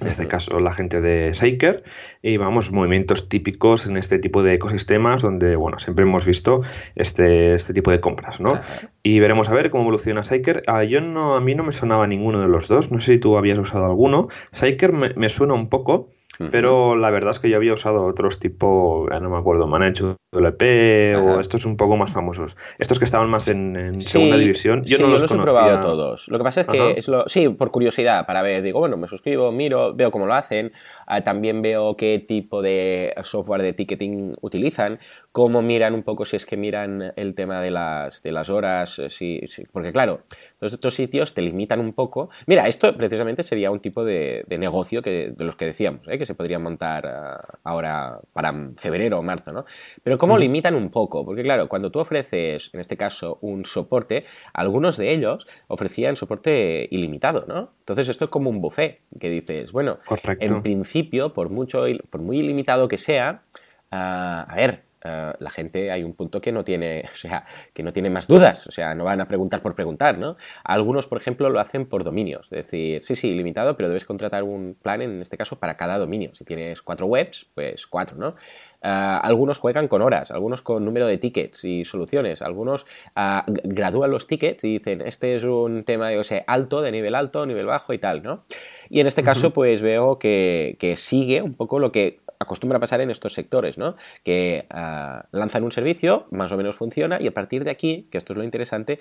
[0.00, 1.84] en este caso la gente de Syker,
[2.22, 6.62] y vamos, movimientos típicos en este tipo de ecosistemas donde, bueno, siempre hemos visto
[6.94, 8.60] este, este tipo de compras, ¿no?
[9.02, 10.62] Y veremos a ver cómo evoluciona Syker.
[10.66, 13.18] Ah, yo no, a mí no me sonaba ninguno de los dos, no sé si
[13.18, 14.28] tú habías usado alguno.
[14.52, 16.08] Syker me suena un poco,
[16.50, 20.16] pero la verdad es que yo había usado otros tipo, ya no me acuerdo, Manage
[20.32, 22.56] WP o estos un poco más famosos.
[22.78, 26.28] Estos que estaban más en, segunda división, yo no los, he probado todos.
[26.28, 29.08] Lo que pasa es que es lo, sí, por curiosidad, para ver, digo, bueno, me
[29.08, 30.72] suscribo, miro, veo cómo lo hacen,
[31.06, 35.00] ah, también veo qué tipo de software de ticketing utilizan,
[35.32, 39.00] cómo miran un poco si es que miran el tema de las, de las horas,
[39.00, 39.40] eh, si,
[39.72, 40.20] porque claro,
[40.60, 42.30] todos estos sitios te limitan un poco.
[42.46, 46.18] Mira, esto precisamente sería un tipo de, negocio que, de los que decíamos, ¿eh?
[46.18, 49.64] que se podría montar ah, ahora para febrero o marzo, ¿no?
[50.04, 54.24] Pero cómo limitan un poco, porque claro, cuando tú ofreces, en este caso, un soporte,
[54.52, 57.72] algunos de ellos ofrecían soporte ilimitado, ¿no?
[57.80, 59.98] Entonces esto es como un buffet, que dices, bueno,
[60.38, 63.42] en principio, por mucho, por muy ilimitado que sea,
[63.90, 67.82] ah, a ver, eh, la gente hay un punto que no tiene, o sea, que
[67.82, 70.36] no tiene más dudas, o sea, no van a preguntar por preguntar, ¿no?
[70.64, 74.42] Algunos, por ejemplo, lo hacen por dominios, es decir, sí, sí, limitado, pero debes contratar
[74.42, 76.34] un plan, en este caso, para cada dominio.
[76.34, 78.34] Si tienes cuatro webs, pues cuatro, ¿no?
[78.82, 84.10] Eh, algunos juegan con horas, algunos con número de tickets y soluciones, algunos uh, gradúan
[84.10, 87.66] los tickets y dicen, este es un tema, yo sé, alto, de nivel alto, nivel
[87.66, 88.44] bajo y tal, ¿no?
[88.88, 92.80] Y en este caso, pues veo que, que, sigue un poco lo que acostumbra a
[92.80, 93.96] pasar en estos sectores, ¿no?
[94.24, 98.16] Que ah, lanzan un servicio, más o menos funciona, y a partir de aquí, que
[98.16, 98.98] esto es lo interesante,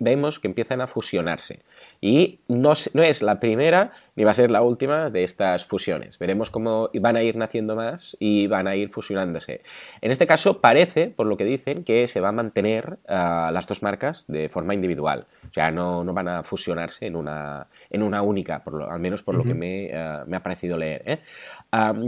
[0.00, 1.60] vemos que empiezan a fusionarse.
[2.00, 6.18] Y no, no, es la primera ni va a ser la última de estas fusiones.
[6.18, 9.62] Veremos cómo van a ir naciendo más y van a ir fusionándose.
[10.00, 13.66] En este caso, parece, por lo que dicen, que se va a mantener ah, las
[13.66, 15.26] dos marcas de forma individual.
[15.50, 19.00] O sea, no, no van a fusionarse en una, en una única, por lo, al
[19.00, 21.02] menos por lo que me, ah, me, ha parecido leer.
[21.04, 21.18] ¿eh?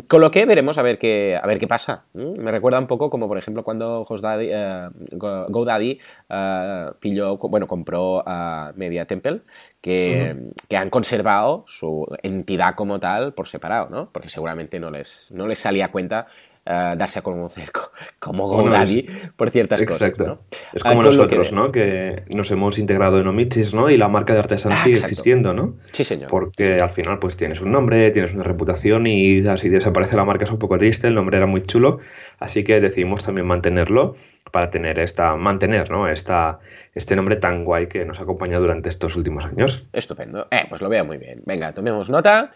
[0.06, 2.04] Con lo que veremos a ver qué, a ver qué pasa.
[2.14, 4.06] Me recuerda un poco como, por ejemplo, cuando
[4.40, 5.98] eh, GoDaddy
[6.30, 9.40] uh, pilló, bueno, compró a Media Temple,
[9.80, 10.36] que,
[10.68, 14.10] que, han conservado su entidad como tal por separado, ¿no?
[14.10, 16.26] Porque seguramente no les, no les salía cuenta
[16.70, 17.70] eh, darse a conocer
[18.18, 20.12] como GoDaddy por ciertas cosas.
[20.18, 20.40] ¿no?
[20.74, 21.72] Es como nosotros, ¿no?
[21.72, 23.88] Que nos hemos integrado en Omitis, ¿no?
[23.88, 25.76] Y la marca de Artesan sigue existiendo, ¿no?
[25.92, 26.28] Sí, señor.
[26.28, 30.44] Porque al final, pues tienes un nombre, tienes una reputación y así desaparece la marca
[30.44, 32.00] es un poco triste, el nombre era muy chulo,
[32.38, 34.14] así que decidimos también mantenerlo
[34.52, 36.06] para tener esta, mantener, ¿no?
[36.06, 36.58] Esta,
[36.94, 39.86] este nombre tan guay que nos ha acompañado durante estos últimos años.
[39.92, 40.48] Estupendo.
[40.50, 41.42] Eh, pues lo veo muy bien.
[41.46, 42.50] Venga, tomemos nota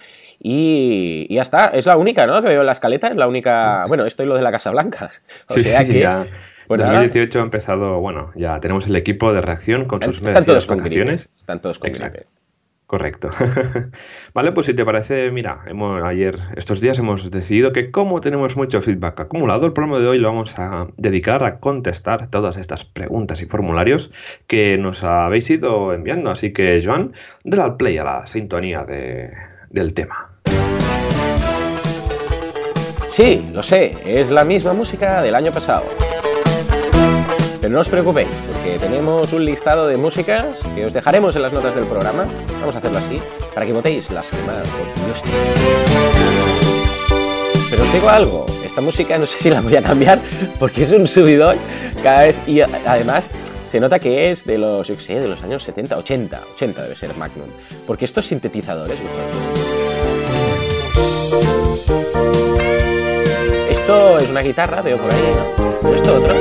[0.45, 1.67] y, y ya está.
[1.69, 2.43] Es la única, ¿no?
[2.43, 3.85] Que veo en la escaleta, es la única.
[3.87, 5.11] Bueno, esto y lo de la Casa Blanca.
[5.49, 6.01] O sí, sea sí, que.
[6.01, 6.27] ya.
[6.67, 10.33] pues nada, 2018 ha empezado, bueno, ya tenemos el equipo de reacción con sus están
[10.33, 11.31] todos merecidas con vacaciones.
[11.39, 12.25] Están todos con Exacto.
[12.87, 13.31] Correcto.
[14.35, 18.55] vale, pues si te parece, mira, hemos, ayer, estos días hemos decidido que como tenemos
[18.55, 22.85] mucho feedback acumulado, el programa de hoy lo vamos a dedicar a contestar todas estas
[22.85, 24.11] preguntas y formularios
[24.47, 26.31] que nos habéis ido enviando.
[26.31, 29.31] Así que, Joan, dale al play a la sintonía de-
[29.71, 30.32] del tema.
[33.13, 35.85] Sí, lo sé, es la misma música del año pasado.
[37.61, 41.53] Pero no os preocupéis, porque tenemos un listado de músicas que os dejaremos en las
[41.53, 42.25] notas del programa.
[42.61, 43.21] Vamos a hacerlo así,
[43.55, 45.33] para que votéis las que más os gusten.
[47.71, 50.19] Pero os digo algo, esta música no sé si la voy a cambiar,
[50.59, 51.59] porque es un subidón
[52.03, 53.31] cada vez y además
[53.71, 56.97] se nota que es de los, yo sé, de los años 70, 80, 80 debe
[56.97, 57.49] ser Magnum.
[57.87, 58.99] Porque estos sintetizadores,
[63.71, 65.77] Esto es una guitarra, veo por ahí, ¿no?
[65.83, 66.35] Pero esto otro.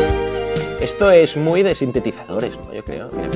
[0.80, 2.73] Esto es muy de sintetizadores, ¿no?
[2.73, 3.08] Yo creo.
[3.12, 3.30] Mira.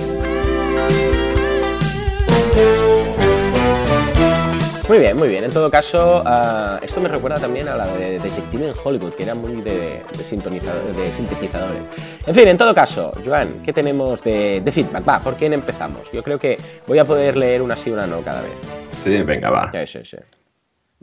[4.88, 5.44] Muy bien, muy bien.
[5.44, 9.24] En todo caso, ah, esto me recuerda también a la de Detective en Hollywood, que
[9.24, 11.82] era muy de, de sintonizador- de sintetizadores.
[12.28, 15.08] En fin, en todo caso, Joan, ¿qué tenemos de, de feedback?
[15.08, 16.12] Va, ¿por quién empezamos?
[16.12, 18.52] Yo creo que voy a poder leer una sí una no cada vez.
[19.04, 19.72] Sí, venga, va.
[19.74, 20.18] Ya, sí, sí.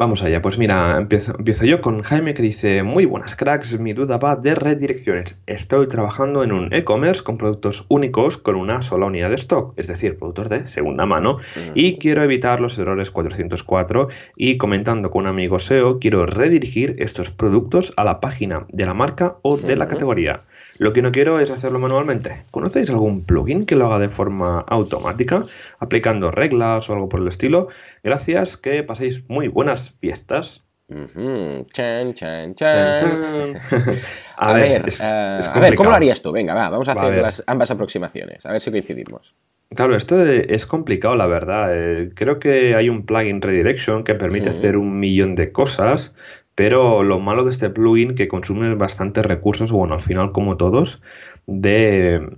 [0.03, 3.93] Vamos allá, pues mira, empiezo, empiezo yo con Jaime que dice, muy buenas cracks, mi
[3.93, 5.41] duda va de redirecciones.
[5.47, 9.87] Estoy trabajando en un e-commerce con productos únicos con una sola unidad de stock, es
[9.87, 11.39] decir, productos de segunda mano,
[11.77, 17.31] y quiero evitar los errores 404 y comentando con un amigo SEO, quiero redirigir estos
[17.31, 20.43] productos a la página de la marca o de la categoría.
[20.83, 22.43] Lo que no quiero es hacerlo manualmente.
[22.51, 25.45] ¿Conocéis algún plugin que lo haga de forma automática,
[25.79, 27.69] aplicando reglas o algo por el estilo?
[28.03, 30.65] Gracias, que paséis muy buenas fiestas.
[30.89, 31.65] Ujú.
[31.73, 33.55] Chan, chan, Chan, chan.
[33.55, 33.55] chan.
[34.37, 36.33] A, ver, es- eh, es a ver, ¿cómo lo harías tú?
[36.33, 39.35] Venga, va, vamos a hacer las, ambas aproximaciones, a ver si coincidimos.
[39.77, 41.69] Claro, esto de- es complicado, la verdad.
[41.75, 44.59] Eh, creo que hay un plugin Redirection que permite Sí.
[44.59, 46.17] hacer un millón de cosas,
[46.55, 51.03] pero lo malo de este plugin que consume bastantes recursos, bueno, al final como todos,
[51.47, 52.37] de,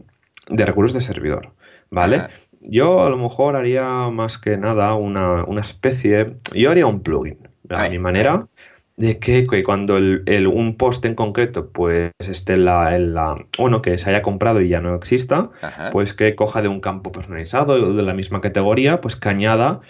[0.48, 1.53] de recursos de servidor,
[1.90, 2.16] ¿vale?
[2.16, 2.31] Ajá.
[2.66, 7.38] Yo a lo mejor haría más que nada una, una especie, yo haría un plugin,
[7.68, 8.48] a, mi manera,
[8.96, 13.12] de que, que cuando el, el- un post en concreto pues esté en la, en
[13.14, 15.90] la, bueno, que se haya comprado y ya no exista, Ajá.
[15.90, 19.81] pues que coja de un campo personalizado o de la misma categoría, pues que añada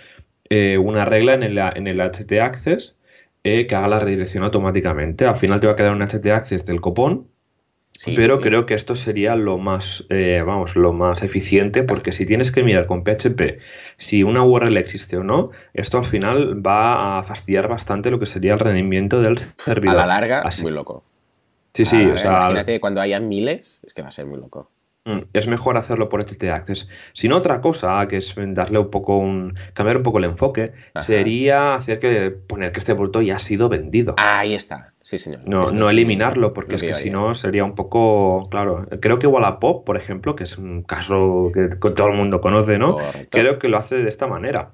[0.51, 2.97] eh, una regla en el, en el HT Access
[3.45, 5.27] eh, que haga la redirección automáticamente.
[5.27, 7.29] Al final te va a quedar un HT Access del copón,
[7.97, 8.43] Sí, pero sí.
[8.43, 12.65] creo que esto sería lo más, eh, vamos, lo más eficiente, porque si tienes que
[12.65, 13.61] mirar con PHP
[13.99, 18.27] si una URL existe o no, esto al final va a fastidiar bastante lo que
[18.27, 19.97] sería el rendimiento del A servidor.
[19.99, 21.05] la larga, Así- muy loco.
[21.73, 24.13] Sí, sí, A la o larga, sea, Imagínate cuando haya miles, es que va a
[24.13, 24.71] ser muy loco.
[25.07, 26.89] Mm, Es mejor hacerlo por HT Access.
[27.13, 29.55] Si no, otra cosa, que es darle un poco un.
[29.75, 31.05] cambiar un poco el enfoque, Ajá.
[31.05, 34.15] sería hacer que poner que este producto ya ha sido vendido.
[34.17, 35.43] Ahí está, sí señor.
[35.45, 38.49] No, Esto no eliminarlo, porque es que si no sería un poco.
[38.51, 42.79] Claro, creo que Wallapop, por ejemplo, que es un caso que todo el mundo conoce,
[42.79, 42.95] ¿no?
[42.95, 43.29] Correcto.
[43.31, 44.71] Creo que lo hace de esta manera.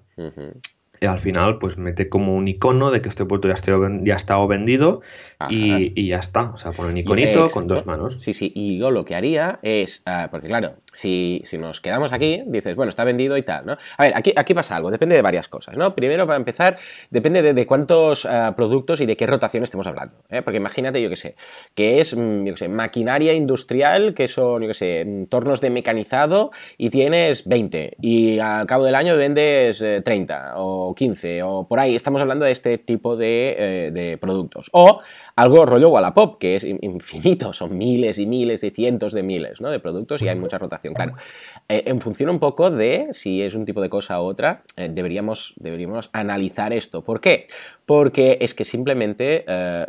[1.01, 4.47] Y al final, pues mete como un icono de que este producto ya, ha estado
[4.47, 5.01] vendido.
[5.49, 6.51] Y, y ya está.
[6.51, 8.19] O sea, pone un iconito con dos manos.
[8.21, 12.13] Sí, sí, y yo lo que haría es, ah, porque claro, si, si nos quedamos
[12.13, 13.77] aquí, dices, bueno, está vendido y tal, ¿no?
[13.97, 15.95] A ver, aquí, aquí pasa algo, depende de varias cosas, ¿no?
[15.95, 16.79] Primero, para empezar,
[17.11, 20.43] depende de, de cuántos ah, productos y de qué rotación estemos hablando, ¿eh?
[20.43, 21.37] Porque imagínate, yo qué sé,
[21.75, 25.71] que es, mm, yo qué sé, maquinaria industrial, que son, yo qué sé, entornos de
[25.71, 31.67] mecanizado y tienes 20 y al cabo del año vendes eh, 30 o 15 o
[31.69, 34.69] por ahí, estamos hablando de este tipo de, eh, de productos.
[34.73, 35.01] O
[35.41, 39.61] algo rollo Wallapop, que es in- infinito, son miles y miles y cientos de miles
[39.61, 39.71] ¿no?
[39.71, 40.95] de productos y hay mucha rotación.
[40.95, 41.15] Claro,
[41.69, 44.89] Eh, en función un poco de si es un tipo de cosa u otra, eh,
[44.93, 47.03] deberíamos, deberíamos analizar esto.
[47.03, 47.47] ¿Por qué?
[47.87, 49.87] Porque es que simplemente eh,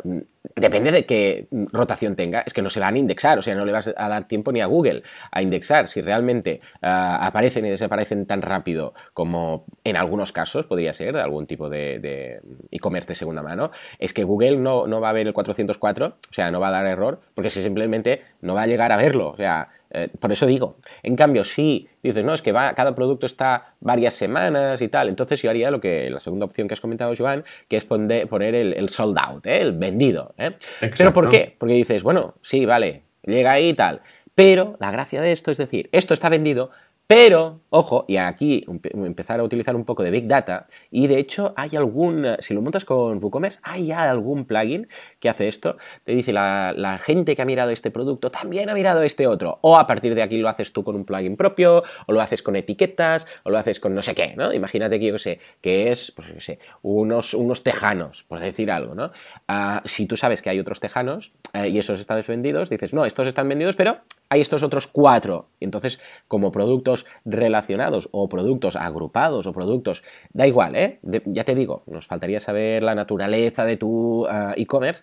[0.56, 3.64] depende de qué rotación tenga, es que no se van a indexar, o sea, no
[3.64, 5.88] le vas a dar tiempo ni a Google a indexar.
[5.88, 11.46] Si realmente eh, aparecen y desaparecen tan rápido como en algunos casos podría ser, algún
[11.46, 15.26] tipo de de e-commerce de segunda mano, es que Google no, no va a ver
[15.26, 18.66] el 404, o sea, no va a dar error, porque si simplemente no va a
[18.66, 19.30] llegar a verlo.
[19.30, 20.76] O sea, eh, por eso digo.
[21.02, 25.08] En cambio, si dices, no, es que va, cada producto está varias semanas y tal,
[25.08, 28.28] entonces yo haría lo que la segunda opción que has comentado, Joan, que es poner,
[28.28, 29.60] poner el, el sold out, ¿eh?
[29.60, 30.34] el vendido.
[30.38, 30.52] ¿eh?
[30.96, 31.54] Pero ¿por qué?
[31.58, 33.02] Porque dices, bueno, sí, vale.
[33.22, 34.00] llega ahí y tal.
[34.34, 36.70] Pero la gracia de esto es decir, esto está vendido,
[37.14, 41.52] pero, ojo, y aquí empezar a utilizar un poco de Big Data, y de hecho
[41.58, 44.88] hay algún, si lo montas con WooCommerce, hay algún plugin
[45.20, 49.02] que hace esto, te dice la, gente que ha mirado este producto también ha mirado
[49.02, 52.12] este otro, o a partir de aquí lo haces tú con un plugin propio, o
[52.14, 54.50] lo haces con etiquetas, o lo haces con no sé qué, ¿no?
[54.50, 58.94] Imagínate que yo sé, que es, pues yo sé, unos, unos tejanos, por decir algo,
[58.94, 59.12] ¿no?
[59.48, 63.04] Ah, si tú sabes que hay otros tejanos eh, y esos están vendidos, dices, no,
[63.04, 63.98] estos están vendidos, pero
[64.32, 65.50] hay estos otros cuatro.
[65.60, 70.98] Y entonces, como productos relacionados o productos agrupados o productos, da igual, ¿eh?
[71.02, 75.02] ya te digo, nos faltaría saber la naturaleza de tu ah, e-commerce.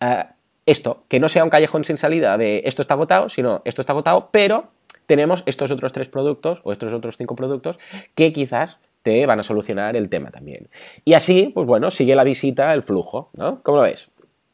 [0.00, 0.34] Ah,
[0.66, 3.92] esto, que no sea un callejón sin salida de esto está agotado, sino esto está
[3.92, 4.68] agotado, pero
[5.06, 7.78] tenemos estos otros tres productos o estos otros cinco productos
[8.14, 10.68] que quizás te van a solucionar el tema también.
[11.04, 13.62] Y así, pues bueno, sigue la visita, el flujo, ¿no?
[13.62, 14.10] ¿Cómo lo ves?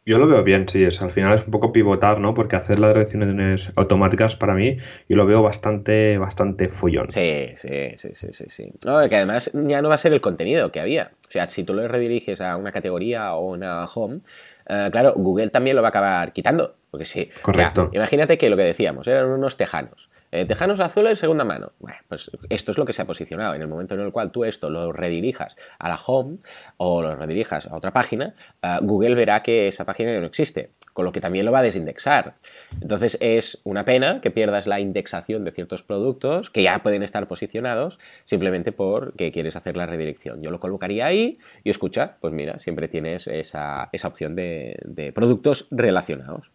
[0.09, 2.33] Yo lo veo bien, sí, es, al final es un poco pivotar, ¿no?
[2.33, 4.77] Porque hacer las direcciones automáticas para mí,
[5.09, 7.09] yo lo veo bastante, bastante follón.
[7.09, 8.45] Sí, sí, sí, sí, sí.
[8.47, 8.73] sí.
[8.85, 11.11] No, que además ya no va a ser el contenido que había.
[11.27, 14.21] O sea, si tú lo rediriges a una categoría o una home,
[14.69, 16.77] eh, claro, Google también lo va a acabar quitando.
[16.88, 17.29] Porque sí.
[17.42, 17.90] Correcto.
[17.92, 20.06] imagínate que lo que decíamos, eran unos tejanos.
[20.37, 21.72] Eh, tejanos azules, segunda mano.
[21.79, 23.55] Bueno, pues esto es lo que se ha posicionado.
[23.55, 26.37] En el momento en el cual tú esto lo redirijas a la home
[26.77, 31.07] o lo redirijas a otra página, eh, Google verá que esa página no existe, con
[31.07, 32.35] lo que también lo va a desindexar.
[32.83, 37.27] Entonces es una pena que pierdas la indexación de ciertos productos que ya pueden estar
[37.29, 40.42] posicionados simplemente porque quieres hacer la redirección.
[40.42, 45.66] Yo lo colocaría ahí y escucha, pues mira, siempre tienes esa, opción de, de productos
[45.70, 46.51] relacionados.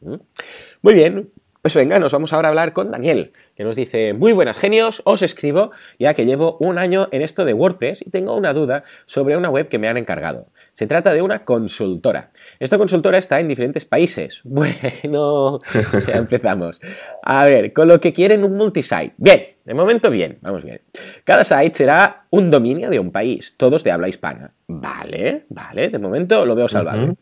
[0.84, 4.34] Muy bien, pues venga, nos vamos ahora a hablar con Daniel, que nos dice, muy
[4.34, 8.36] buenas genios, os escribo ya que llevo un año en esto de WordPress y tengo
[8.36, 10.48] una duda sobre una web que me han encargado.
[10.74, 12.32] Se trata de una consultora.
[12.60, 14.42] Esta consultora está en diferentes países.
[14.62, 15.60] Bueno,
[16.08, 16.80] ya empezamos.
[17.24, 19.14] A ver, con lo que quieren un multisite.
[19.18, 20.82] Bien, de momento bien, vamos bien.
[21.24, 24.54] Cada site será un dominio de un país, todos de habla hispana.
[24.68, 27.16] Vale, vale, de momento lo veo salvado.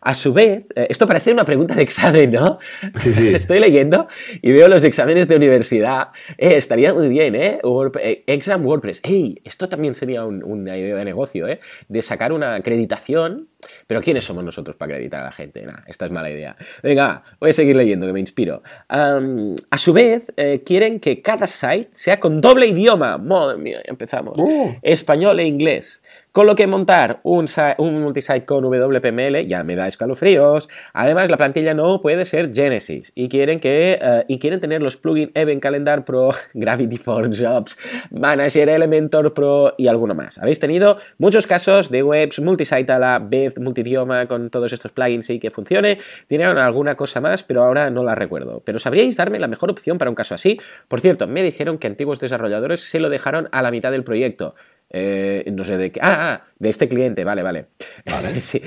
[0.00, 2.58] A su vez, eh, esto parece una pregunta de examen, ¿no?
[2.98, 3.28] Sí, sí.
[3.34, 4.08] Estoy leyendo
[4.42, 6.08] y veo los exámenes de universidad.
[6.38, 7.60] Eh, estaría muy bien, ¿eh?
[8.00, 8.24] ¿eh?
[8.26, 9.00] Exam WordPress.
[9.02, 9.40] ¡Ey!
[9.44, 11.60] Esto también sería una idea de negocio, ¿eh?
[11.88, 13.48] De sacar una acreditación.
[13.86, 15.62] Pero ¿quiénes somos nosotros para acreditar a la gente?
[15.62, 16.56] Nah, esta es mala idea.
[16.82, 18.62] Venga, voy a seguir leyendo, que me inspiro.
[18.88, 20.26] a su vez,
[20.64, 23.18] quieren que cada site sea con doble idioma.
[23.18, 24.34] Madre mía, empezamos.
[24.38, 24.74] Uh.
[24.82, 26.02] Español e inglés.
[26.36, 27.46] Con lo que montar un,
[27.78, 30.68] un multisite con WPML ya me da escalofríos.
[30.92, 34.98] Además, la plantilla no puede ser Genesis y quieren, que, eh, y quieren tener los
[34.98, 37.78] plugins Event Calendar Pro, Gravity Forms Jobs,
[38.10, 40.36] Manager Elementor Pro y alguno más.
[40.36, 45.30] Habéis tenido muchos casos de webs multisite a la vez, multidioma con todos estos plugins
[45.30, 46.00] y que funcione.
[46.28, 48.60] Tienen alguna cosa más, pero ahora no la recuerdo.
[48.62, 50.60] Pero ¿sabríais darme la mejor opción para un caso así?
[50.86, 54.54] Por cierto, me dijeron que antiguos desarrolladores se lo dejaron a la mitad del proyecto.
[54.90, 56.00] Eh, no sé de qué.
[56.02, 57.66] Ah, ah, de este cliente, vale, vale.
[58.40, 58.62] sí.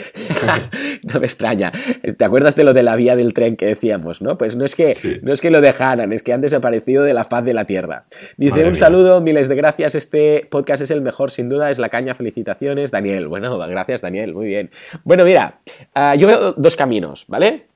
[1.14, 1.72] no me extraña.
[2.18, 4.38] ¿Te acuerdas de lo de la vía del tren que decíamos, no?
[4.38, 7.24] Pues no es que, no es que lo dejaran, es que han desaparecido de la
[7.24, 8.06] faz de la tierra.
[8.38, 9.96] Dice un saludo, miles de gracias.
[9.96, 12.16] Este podcast es el mejor, sin duda, es la caña.
[12.16, 13.28] Felicitaciones, Daniel.
[13.28, 14.72] Bueno, gracias, Daniel, muy bien.
[15.04, 15.62] Bueno, mira,
[15.96, 17.68] ah, yo veo dos caminos, ¿vale?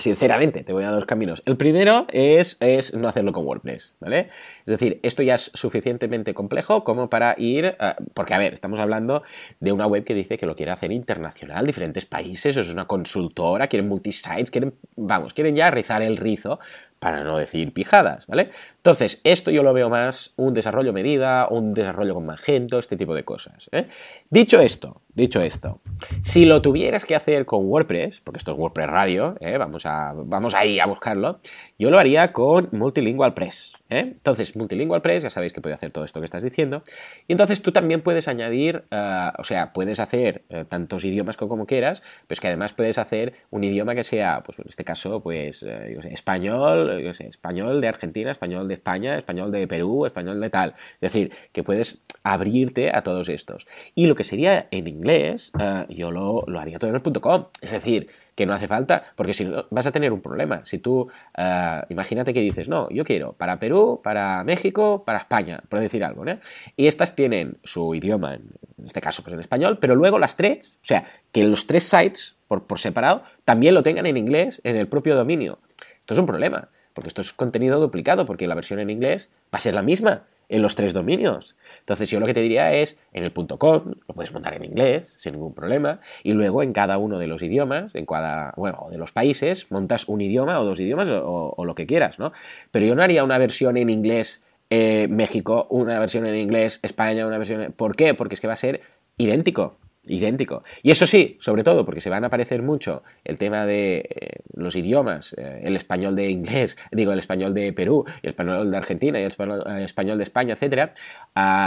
[0.00, 1.42] Sinceramente, te voy a dar dos caminos.
[1.44, 4.30] El primero es, es, no hacerlo con WordPress, ¿vale?
[4.60, 7.76] Es decir, esto ya es suficientemente complejo como para ir...
[8.14, 9.22] porque, a ver, estamos hablando
[9.60, 13.66] de una web que dice que lo quiere hacer internacional, diferentes países, es una consultora,
[13.68, 16.58] quieren multisites, quieren, vamos, quieren ya rizar el rizo
[17.00, 18.50] para no decir pijadas, ¿vale?
[18.80, 23.14] Entonces, esto yo lo veo más un desarrollo medida, un desarrollo con Magento, este tipo
[23.14, 23.68] de cosas.
[23.72, 23.88] ¿eh?
[24.30, 25.80] Dicho esto, dicho esto,
[26.22, 29.58] si lo tuvieras que hacer con WordPress, porque esto es WordPress Radio, ¿eh?
[29.58, 31.40] vamos, a, vamos ahí a buscarlo,
[31.78, 33.74] yo lo haría con Multilingual Press.
[33.90, 34.12] ¿eh?
[34.12, 36.82] Entonces, Multilingual Press, ya sabéis que puede hacer todo esto que estás diciendo.
[37.28, 41.66] Y entonces tú también puedes añadir, eh, o sea, puedes hacer eh, tantos idiomas como
[41.66, 45.22] quieras, pero es que además puedes hacer un idioma que sea, pues en este caso,
[45.22, 50.74] pues, yo sé, español, español de Argentina, español España, español de Perú, español de tal.
[51.00, 53.66] Es decir, que puedes abrirte a todos estos.
[53.94, 55.52] Y lo que sería en inglés,
[55.88, 57.50] yo lo, lo haría todo en el.
[57.60, 58.08] Es decir,
[58.40, 60.64] que no hace falta, porque si no vas a tener un problema.
[60.64, 65.62] Si tú, eh, imagínate que dices, no, yo quiero para Perú, para México, para España,
[65.68, 66.38] por decir algo, ¿no?
[66.74, 68.44] Y estas tienen su idioma, en,
[68.86, 72.36] este caso pues en español, pero luego las tres, o sea, que los tres sites
[72.48, 75.58] por, por separado también lo tengan en inglés en el propio dominio.
[75.98, 76.68] Esto es un problema.
[76.94, 80.24] Porque esto es contenido duplicado, porque la versión en inglés va a ser la misma
[80.48, 81.54] en los tres dominios.
[81.78, 85.14] Entonces yo lo que te diría es, en el .com lo puedes montar en inglés
[85.16, 88.98] sin ningún problema y luego en cada uno de los idiomas, en cada, bueno, de
[88.98, 92.32] los países, montas un idioma o dos idiomas o, lo que quieras, ¿no?
[92.72, 97.26] Pero yo no haría una versión en inglés eh, México, una versión en inglés España,
[97.26, 97.72] una versión...
[97.72, 98.14] ¿Por qué?
[98.14, 98.80] Porque es que va a ser
[99.16, 99.76] idéntico
[100.06, 100.64] idéntico.
[100.82, 104.42] Y eso sí, sobre todo porque se van a aparecer mucho el tema de eh,
[104.54, 108.76] los idiomas, eh, el español de inglés, digo, el español de Perú, el español de
[108.76, 110.94] Argentina y el español, de España, etcétera,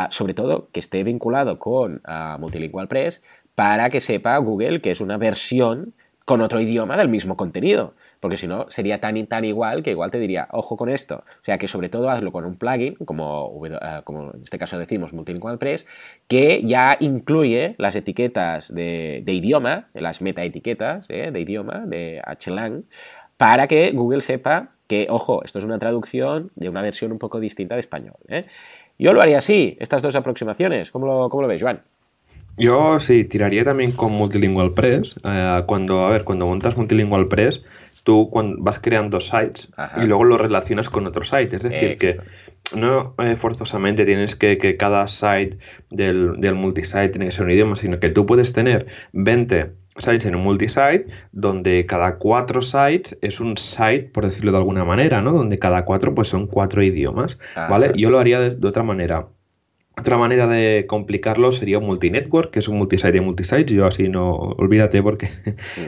[0.10, 2.02] sobre todo que esté vinculado con
[2.40, 3.22] Multilingual Press
[3.56, 5.94] para que sepa Google que es una versión
[6.26, 7.94] con otro idioma del mismo contenido
[8.24, 11.26] porque si no sería tan, tan igual que igual te diría, ojo con esto.
[11.42, 14.80] O sea que sobre todo hazlo con un plugin, como, eh, como en este caso
[14.80, 15.86] decimos Multilingual Press,
[16.30, 22.86] que ya incluye las etiquetas de, idioma, las metaetiquetas eh, de idioma, de HLang,
[23.36, 27.42] para que Google sepa que, ojo, esto es una traducción de una versión un poco
[27.42, 28.16] distinta de español.
[28.30, 28.46] ¿eh?
[28.98, 30.92] Yo lo haría así, estas dos aproximaciones.
[30.92, 31.82] ¿Cómo lo, cómo lo ves, Joan?
[32.58, 35.16] Yo sí, tiraría también con Multilingual Press.
[35.66, 37.64] cuando, a ver, cuando montas Multilingual Press,
[38.04, 39.70] tú cuando vas creando sites
[40.02, 41.56] y luego lo relacionas con otro site.
[41.56, 42.18] Es decir, que
[42.76, 45.58] no eh, forzosamente tienes que, que cada site
[45.90, 50.26] del, del, multisite tiene que ser un idioma, sino que tú puedes tener 20 sites
[50.26, 55.22] en un multisite donde cada cuatro sites es un site, por decirlo de alguna manera,
[55.22, 55.32] ¿no?
[55.32, 57.92] Donde cada cuatro pues son cuatro idiomas, ¿vale?
[57.96, 59.28] Yo lo haría de otra manera.
[59.98, 63.74] Otra manera de complicarlo sería un multinetwork, que es un multisite de multisite.
[63.74, 65.30] Yo así no, olvídate porque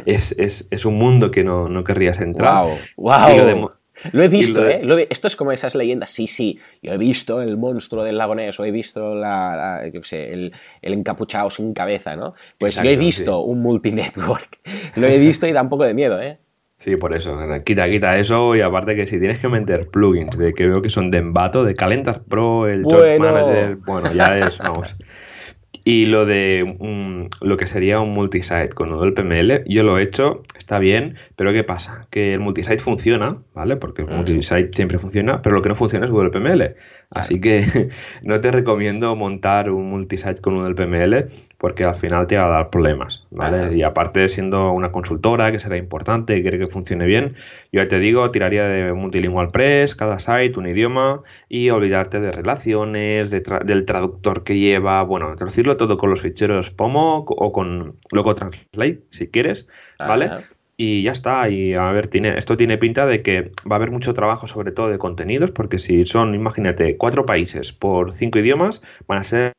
[0.06, 2.68] es, un mundo que no, no querrías entrar.
[2.97, 3.70] ¡Wow!
[4.12, 5.08] Lo, he visto, ¿eh?
[5.10, 6.10] esto es como esas leyendas.
[6.10, 10.51] Sí, sí, yo he visto el monstruo del lago Ness o he visto la, el,
[10.82, 12.36] encapuchado sin cabeza, ¿no?
[12.60, 14.60] Pues yo he visto un multinetwork.
[14.97, 16.38] Lo he visto y da un poco de miedo, ¿eh?
[16.78, 17.38] Sí, por eso.
[17.63, 18.55] Quita, quita eso.
[18.55, 21.63] Y aparte que si tienes que meter plugins de que veo que son de Envato,
[21.63, 24.95] de Calentar Pro, el George Manager, bueno, ya es, vamos.
[25.88, 26.78] Y lo de
[27.41, 31.53] lo que sería un multisite con Noodle PML, yo lo he hecho, está bien, pero
[31.53, 32.07] ¿qué pasa?
[32.09, 33.76] Que el multisite funciona, ¿vale?
[33.78, 36.76] Porque el multisite siempre funciona, pero lo que no funciona es Google PML.
[37.12, 37.89] Así que
[38.24, 41.28] no te recomiendo montar un multisite con Noodle PML
[41.58, 43.76] porque al final te va a dar problemas, ¿vale?
[43.76, 47.36] Y aparte siendo una consultora que será importante y quiere que funcione bien,
[47.72, 52.32] yo ya te digo, tiraría de multilingual press, cada site, un idioma y olvidarte de
[52.32, 58.36] relaciones, del traductor que lleva, bueno, traducirlo todo con los ficheros POMO o con Loco
[58.36, 60.30] Translate, si quieres, ¿vale?
[60.78, 63.91] Y ya está, y a ver, tiene, esto tiene pinta de que va a haber
[63.91, 68.82] mucho trabajo sobre todo de contenidos, porque si son, imagínate, cuatro países por cinco idiomas,
[69.07, 69.53] van a ser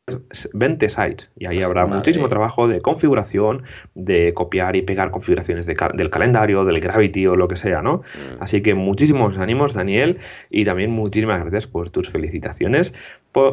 [0.53, 3.63] 20 sites, y ahí habrá muchísimo trabajo de configuración,
[3.95, 7.99] de copiar y pegar configuraciones del calendario, del Gravity o lo que sea, ¿no?
[7.99, 8.43] Mm.
[8.43, 10.19] Así que muchísimos ánimos, Daniel,
[10.51, 12.93] y también muchísimas gracias por tus felicitaciones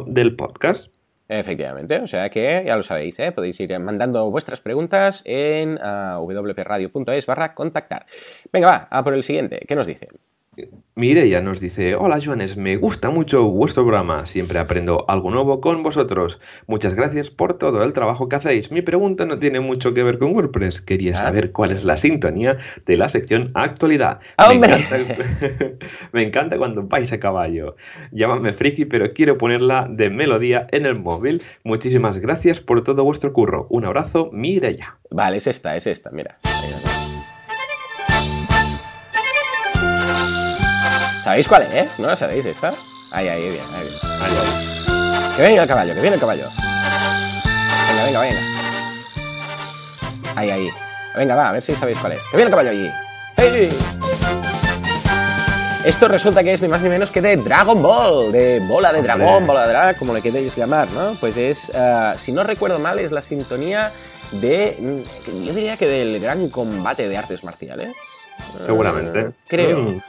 [0.06, 0.93] del podcast.
[1.28, 3.32] Efectivamente, o sea que ya lo sabéis, ¿eh?
[3.32, 8.04] podéis ir mandando vuestras preguntas en uh, www.radio.es barra contactar.
[8.52, 9.64] Venga, va, a por el siguiente.
[9.66, 10.08] ¿Qué nos dice?
[10.96, 15.82] Mireya nos dice, hola Joanes, me gusta mucho vuestro programa, siempre aprendo algo nuevo con
[15.82, 16.40] vosotros.
[16.66, 18.70] Muchas gracias por todo el trabajo que hacéis.
[18.70, 21.16] Mi pregunta no tiene mucho que ver con WordPress, quería ah.
[21.16, 24.20] saber cuál es la sintonía de la sección actualidad.
[24.48, 24.96] Me encanta,
[26.12, 27.76] me encanta, cuando vais a caballo.
[28.12, 31.42] Llámame friki, pero quiero ponerla de melodía en el móvil.
[31.64, 33.66] Muchísimas gracias por todo vuestro curro.
[33.70, 34.98] Un abrazo, Mireya.
[35.10, 36.38] Vale, es esta, es esta, mira.
[41.24, 41.72] ¿Sabéis cuál es?
[41.72, 41.88] Eh?
[41.96, 42.74] ¿No la sabéis esta?
[43.10, 43.98] Ahí, ahí, bien, ahí, bien.
[44.20, 46.44] Ahí, Que venga el caballo, que viene el caballo.
[47.88, 48.40] Venga, venga, venga.
[50.36, 50.70] Ahí, ahí.
[51.16, 52.20] Venga, va, a ver si sabéis cuál es.
[52.30, 52.90] Que viene el caballo allí.
[53.38, 53.72] ¡Hey!
[55.86, 59.00] Esto resulta que es ni más ni menos que de Dragon Ball, de bola de
[59.00, 61.14] dragón, bola de drag, como le queréis llamar, ¿no?
[61.20, 63.92] Pues es, uh, si no recuerdo mal, es la sintonía
[64.32, 67.96] de, mm, yo diría que del gran combate de artes marciales.
[68.62, 69.28] Seguramente.
[69.28, 69.78] Uh, creo.
[69.78, 70.00] Mm.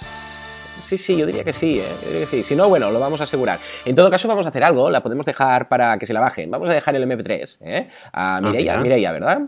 [0.86, 2.28] Sí, sí, yo diría que sí, ¿eh?
[2.30, 2.44] sí.
[2.44, 3.58] Si no, bueno, lo vamos a asegurar.
[3.86, 6.52] En todo caso, vamos a hacer algo, la podemos dejar para que se la bajen.
[6.52, 7.90] Vamos a dejar el MP3 ¿eh?
[8.14, 9.42] a ah, Mireia, Mireia, ¿verdad?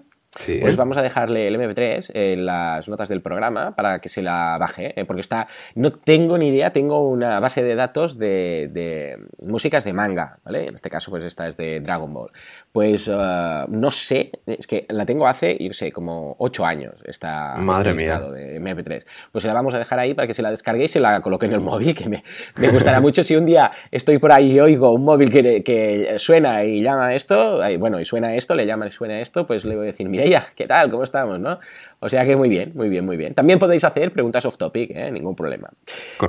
[0.60, 4.58] Pues vamos a dejarle el MP3 en las notas del programa para que se la
[4.60, 5.06] baje, ¿eh?
[5.06, 10.40] porque está, no tengo ni idea, tengo una base de datos de, músicas de manga,
[10.44, 10.68] ¿vale?
[10.68, 12.32] En este caso, pues esta es de Dragon Ball.
[12.78, 17.56] Pues uh, no sé, es que la tengo hace, yo sé, como 8 años, esta,
[17.56, 19.04] Madre este listado de MP3.
[19.32, 21.48] Pues la vamos a dejar ahí para que se la descarguéis y se la coloque
[21.48, 22.24] en el móvil, que me,
[22.56, 23.24] me gustará mucho.
[23.24, 27.16] Si un día estoy por ahí y oigo un móvil que, que suena y llama
[27.16, 30.08] esto, bueno, y suena esto, le llama y suena esto, pues le voy a decir,
[30.08, 30.92] mira ¿qué tal?
[30.92, 31.40] ¿Cómo estamos?
[31.40, 31.60] ¿no?
[32.00, 33.34] O sea que muy bien, muy bien, muy bien.
[33.34, 35.12] También podéis hacer preguntas off topic, ¿eh?
[35.12, 35.70] ningún problema.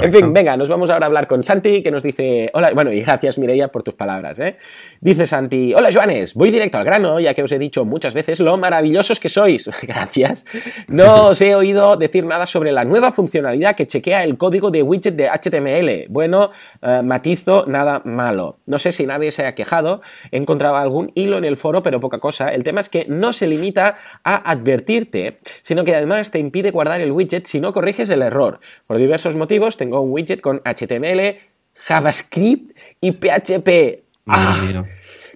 [0.01, 2.91] En fin, venga, nos vamos ahora a hablar con Santi, que nos dice, hola, bueno,
[2.91, 4.57] y gracias Mireia por tus palabras, ¿eh?
[5.03, 8.41] Dice Santi, hola Joanes, voy directo al grano, ya que os he dicho muchas veces
[8.41, 9.71] lo maravillosos que sois.
[9.83, 10.47] gracias.
[10.87, 14.83] No os he oído decir nada sobre la nueva funcionalidad que chequea el código de
[14.83, 16.07] widget de HTML.
[16.09, 16.51] Bueno,
[16.81, 18.61] eh, matizo, nada malo.
[18.65, 20.01] No sé si nadie se ha quejado,
[20.31, 22.49] he encontrado algún hilo en el foro, pero poca cosa.
[22.49, 27.03] El tema es que no se limita a advertirte sino que además te impide guardar
[27.03, 28.59] el widget si no corriges el error.
[28.87, 31.37] Por diversos motivos tengo un widget con HTML,
[31.75, 34.03] JavaScript y PHP.
[34.27, 34.87] Ah,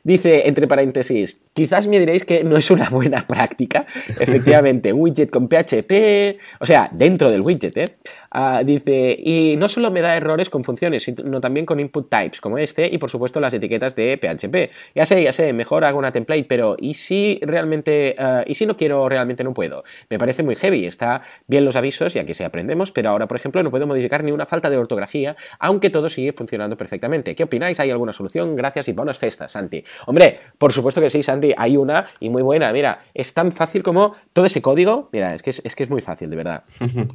[0.03, 3.86] dice, entre paréntesis, Quizás me diréis que no es una buena práctica.
[4.18, 7.96] Efectivamente, widget con PHP, o sea, dentro del widget, ¿eh?
[8.30, 12.40] Ah, dice, y no solo me da errores con funciones, sino también con input types
[12.40, 14.70] como este y por supuesto las etiquetas de PHP.
[14.94, 18.64] Ya sé, ya sé, mejor hago una template, pero ¿y si realmente, ah, y si
[18.64, 19.84] no quiero, realmente no puedo?
[20.09, 23.36] Me parece muy heavy, está bien los avisos y aquí se aprendemos, pero ahora, por
[23.36, 27.34] ejemplo, no puedo modificar ni una falta de ortografía, aunque todo sigue funcionando perfectamente.
[27.34, 27.78] ¿Qué opináis?
[27.80, 28.55] ¿Hay alguna solución?
[28.55, 29.84] Gracias y buenas festas, Santi.
[30.07, 32.72] Hombre, por supuesto que sí, Santi hay una y muy buena.
[32.72, 35.09] Mira, es tan fácil como todo ese código.
[35.12, 36.64] Mira, es que es, que es muy fácil, de verdad.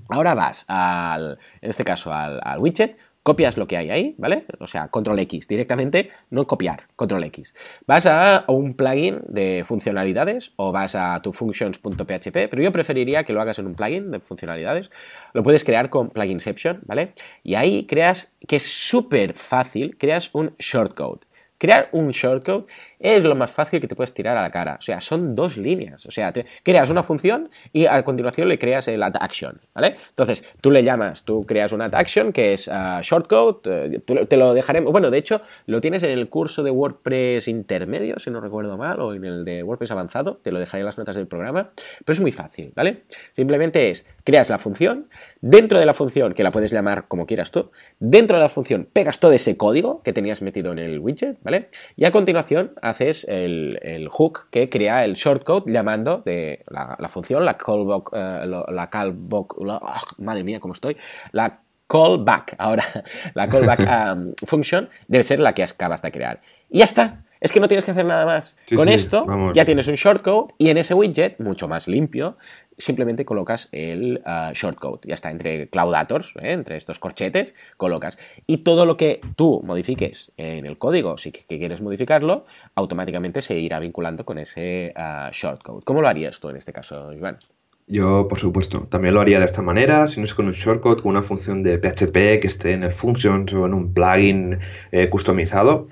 [0.10, 4.46] Ahora vas al, en este caso, al, widget, copias lo que hay ahí, ¿vale?
[4.60, 7.54] O sea, control X, directamente, no copiar, control X.
[7.86, 13.34] Vas a un plugin de funcionalidades o vas a tu functions.php, pero yo preferiría que
[13.34, 14.90] lo hagas en un plugin de funcionalidades.
[15.34, 17.12] Lo puedes crear con Pluginception, ¿vale?
[17.44, 21.27] Y ahí creas, que es súper fácil, creas un shortcode.
[21.58, 22.66] Crear un shortcode
[23.00, 24.78] es lo más fácil que te puedes tirar a la cara.
[24.80, 26.06] O sea, son dos líneas.
[26.06, 26.34] O sea,
[26.64, 29.96] creas una función y a continuación le creas el add action, ¿vale?
[30.10, 34.38] Entonces, tú le llamas, tú creas un add action que es uh, shortcode, eh, te
[34.38, 34.92] lo dejaremos.
[34.92, 39.00] Bueno, de hecho, lo tienes en el curso de WordPress intermedio, si no recuerdo mal,
[39.00, 41.72] o en el de WordPress avanzado, te lo dejaré en las notas del programa,
[42.06, 43.04] pero es muy fácil, ¿vale?
[43.34, 45.08] Simplemente es, creas la función,
[45.42, 48.88] dentro de la función, que la puedes llamar como quieras tú, dentro de la función
[48.92, 51.70] pegas todo ese código que tenías metido en el widget, ¿vale?
[51.96, 57.58] Y a continuación haces el, hook que crea el shortcode llamando de la, función, la
[57.58, 60.98] callback, eh, la callback, ah, madre mía, cómo estoy,
[61.32, 62.84] la callback, ahora,
[63.34, 63.80] la callback
[64.14, 66.42] um, function debe ser la que acabas de crear.
[66.70, 67.24] Y ya está.
[67.40, 68.58] Es que no tienes que hacer nada más.
[68.76, 72.36] Con esto ya tienes un shortcode y en ese widget, mucho más limpio,
[72.78, 75.08] simplemente colocas el uh, shortcode.
[75.08, 76.52] Ya está, entre cloudators, ¿eh?
[76.54, 78.18] entre estos corchetes, colocas.
[78.46, 83.56] Y todo lo que tú modifiques en el código, si que quieres modificarlo, automáticamente se
[83.56, 85.84] irá vinculando con ese uh, shortcode.
[85.84, 87.40] ¿Cómo lo harías tú en este caso, Joan?
[87.90, 91.02] Yo, por supuesto, también lo haría de esta manera, si no es con un shortcode,
[91.02, 94.60] con una función de PHP que esté en el functions o en un plugin
[94.92, 95.88] eh, customizado.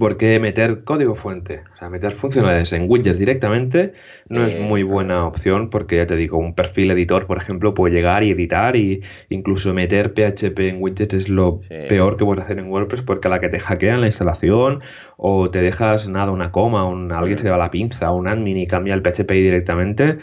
[0.00, 3.92] Porque meter código fuente, o sea, meter funcionalidades en widgets directamente
[4.30, 7.94] no es muy buena opción porque ya te digo, un perfil editor, por ejemplo, puede
[7.94, 12.58] llegar y editar y incluso meter PHP en widgets es lo peor que puedes hacer
[12.58, 14.80] en WordPress porque a la que te hackean la instalación
[15.18, 18.66] o te dejas nada, una coma, un, alguien se lleva la pinza, un admin y
[18.66, 20.16] cambia el PHP directamente,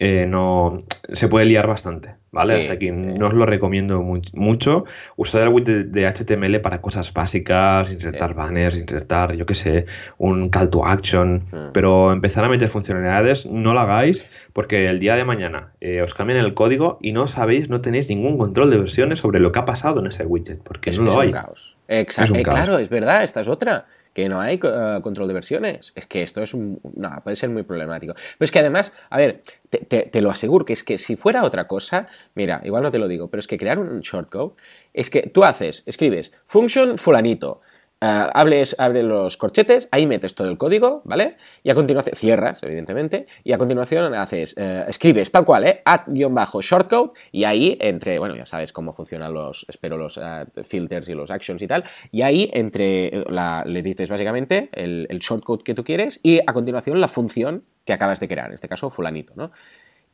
[0.00, 0.78] eh, no
[1.12, 2.60] se puede liar bastante, ¿vale?
[2.60, 4.84] o sea que no os lo recomiendo mucho.
[5.16, 9.86] Usar el widget de HTML para cosas básicas, insertar banners, insertar, yo qué sé,
[10.18, 11.42] un call to action,
[11.72, 16.14] pero empezar a meter funcionalidades, no lo hagáis porque el día de mañana eh, os
[16.14, 19.58] cambian el código y no sabéis, no tenéis ningún control de versiones sobre lo que
[19.58, 21.32] ha pasado en ese widget, porque no lo hay.
[21.32, 21.76] caos.
[21.88, 23.86] Exacto, eh, claro, es verdad, esta es otra
[24.18, 25.92] que no hay eh, control de versiones.
[25.94, 28.14] Es que esto es un, no, puede ser muy problemático.
[28.14, 31.68] Pero es que además, a ver, te, lo aseguro que es que si fuera otra
[31.68, 34.54] cosa, mira, igual no te lo digo, pero es que crear un shortcode
[34.92, 37.60] es que tú haces, escribes function fulanito,
[38.00, 41.36] Hables, abre los corchetes, ahí metes todo el código, ¿vale?
[41.64, 45.82] Y a continuación, cierras, evidentemente, y a continuación haces, eh, escribes tal cual, ¿eh?
[45.84, 51.14] Add-shortcode, y ahí entre, bueno, ya sabes cómo funcionan los, espero, los uh, filters y
[51.14, 51.82] los actions y tal,
[52.12, 56.38] y ahí entre, eh, la, le dices básicamente el, el shortcode que tú quieres, y
[56.38, 59.50] a continuación la función que acabas de crear, en este caso fulanito, ¿no?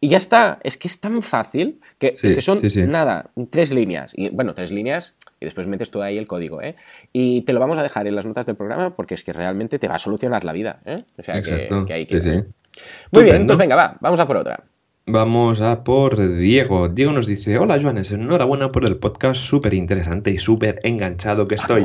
[0.00, 4.12] Y ya está, es que es tan fácil que, es que son nada, tres líneas.
[4.16, 6.76] Y bueno, tres líneas y después metes tú ahí el código, ¿eh?
[7.12, 9.78] Y te lo vamos a dejar en las notas del programa porque es que realmente
[9.78, 10.96] te va a solucionar la vida, ¿eh?
[11.18, 12.44] O sea que, hay que...
[13.12, 14.62] Muy bien, pues venga, va, vamos a por otra.
[15.06, 16.88] Vamos a por Diego.
[16.88, 21.54] Diego nos dice, hola Joanes, enhorabuena por el podcast, súper interesante y súper enganchado que
[21.54, 21.84] ah, estoy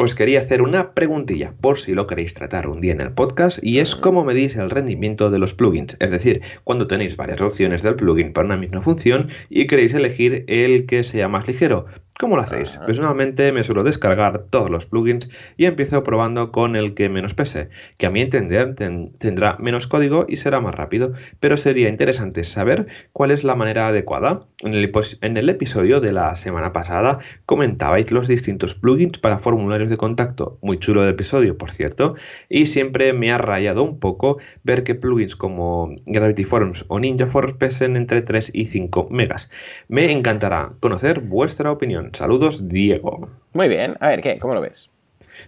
[0.00, 3.58] os quería hacer una preguntilla por si lo queréis tratar un día en el podcast
[3.60, 5.96] y es cómo medís el rendimiento de los plugins.
[5.98, 10.44] Es decir, cuando tenéis varias opciones del plugin para una misma función y queréis elegir
[10.46, 11.86] el que sea más ligero.
[12.18, 12.80] ¿Cómo lo hacéis?
[12.84, 17.68] Personalmente me suelo descargar todos los plugins y empiezo probando con el que menos pese,
[17.96, 22.88] que a mi entender tendrá menos código y será más rápido, pero sería interesante saber
[23.12, 24.48] cuál es la manera adecuada.
[24.58, 24.90] En el,
[25.20, 30.58] en el episodio de la semana pasada comentabais los distintos plugins para formularios de contacto,
[30.60, 32.16] muy chulo el episodio por cierto,
[32.48, 37.28] y siempre me ha rayado un poco ver que plugins como Gravity Forms o Ninja
[37.28, 39.48] Forms pesen entre 3 y 5 megas.
[39.86, 42.07] Me encantará conocer vuestra opinión.
[42.12, 43.28] Saludos, Diego.
[43.52, 44.38] Muy bien, a ver, ¿qué?
[44.38, 44.90] ¿Cómo lo ves?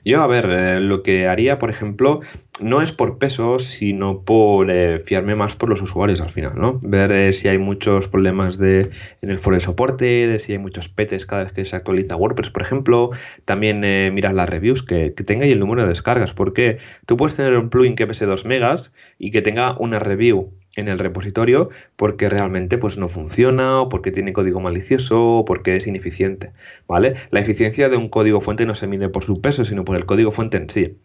[0.05, 2.21] Yo, a ver, eh, lo que haría, por ejemplo,
[2.61, 6.79] no es por peso, sino por eh, fiarme más por los usuarios al final, ¿no?
[6.83, 8.91] Ver eh, si hay muchos problemas de,
[9.23, 12.17] en el foro de soporte, de si hay muchos petes cada vez que se actualiza
[12.17, 13.11] WordPress, por ejemplo.
[13.45, 13.81] También
[14.15, 17.57] mirar las reviews que, que, tenga y el número de descargas, porque tú puedes tener
[17.57, 22.29] un plugin que pese 2 megas y que tenga una review en el repositorio porque
[22.29, 26.53] realmente pues no funciona o porque tiene código malicioso o porque es ineficiente,
[26.87, 27.15] ¿vale?
[27.31, 30.07] La eficiencia de un código fuente no se mide por su peso, sino por el
[30.07, 30.97] código fuente en sí.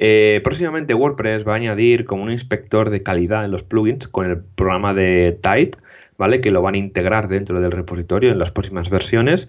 [0.00, 4.26] Eh, próximamente WordPress va a añadir como un inspector de calidad en los plugins con
[4.26, 5.72] el programa de Tide,
[6.18, 6.40] ¿vale?
[6.40, 9.48] Que lo van a integrar dentro del repositorio en las próximas versiones.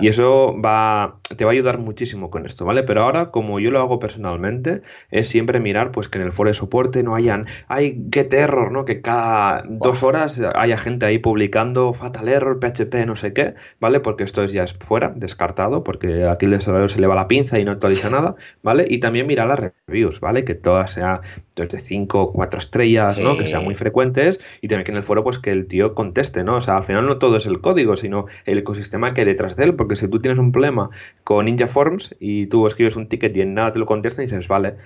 [0.00, 2.82] Y eso va, te va a ayudar muchísimo con esto, ¿vale?
[2.82, 6.50] Pero ahora, como yo lo hago personalmente, es siempre mirar pues que en el foro
[6.50, 8.84] de soporte no hayan, hay get error, ¿no?
[8.84, 14.00] Que cada dos horas haya gente ahí publicando fatal error, PHP, no sé qué, ¿vale?
[14.00, 17.58] Porque esto ya es fuera, descartado, porque aquí el desarrollador se le va la pinza
[17.58, 18.84] y no actualiza nada, ¿vale?
[18.88, 20.44] Y también mirar las reviews, ¿vale?
[20.44, 21.20] Que todas sean
[21.68, 23.36] de 5 o 4 estrellas, ¿no?
[23.36, 26.44] Que sean muy frecuentes y también que en el foro pues que el tío conteste,
[26.44, 26.56] ¿no?
[26.56, 29.56] O sea, al final no todo es el código, sino el ecosistema que hay detrás
[29.56, 30.90] de él, porque si tú tienes un problema
[31.24, 34.26] con Ninja Forms y tú escribes un ticket y en nada te lo contesta y
[34.26, 34.76] dices, vale,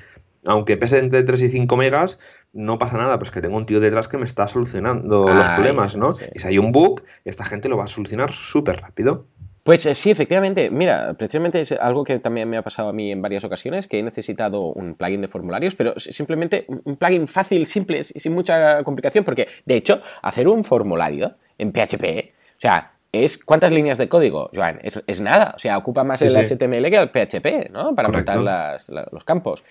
[0.47, 2.19] aunque pese entre 3 y 5 megas,
[2.53, 5.97] no pasa nada, pues que tengo un tío detrás que me está solucionando los problemas,
[5.97, 6.11] ¿no?
[6.35, 9.27] Y si hay un bug, esta gente lo va a solucionar súper rápido.
[9.65, 10.71] Pues eh, sí, efectivamente.
[10.71, 13.99] Mira, precisamente es algo que también me ha pasado a mí en varias ocasiones, que
[13.99, 18.85] he necesitado un plugin de formularios, pero simplemente un plugin fácil, simple, y sin mucha
[18.85, 24.09] complicación, porque de hecho, hacer un formulario en PHP, o sea, es ¿cuántas líneas de
[24.09, 24.81] código, Joan?
[24.83, 27.95] Es, nada, o sea, ocupa más el HTML que el PHP, ¿no?
[27.95, 28.39] Para montar
[29.13, 29.65] los campos.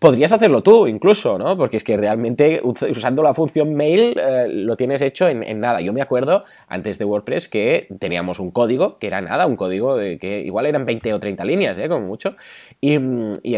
[0.00, 1.58] Podrías hacerlo tú incluso, ¿no?
[1.58, 5.82] Porque es que realmente usando la función mail eh, lo tienes hecho en, nada.
[5.82, 9.98] Yo me acuerdo antes de WordPress que teníamos un código que era nada, un código
[9.98, 11.86] de que igual eran 20 o 30 líneas, ¿eh?
[11.86, 12.34] Como mucho.
[12.80, 12.98] Y,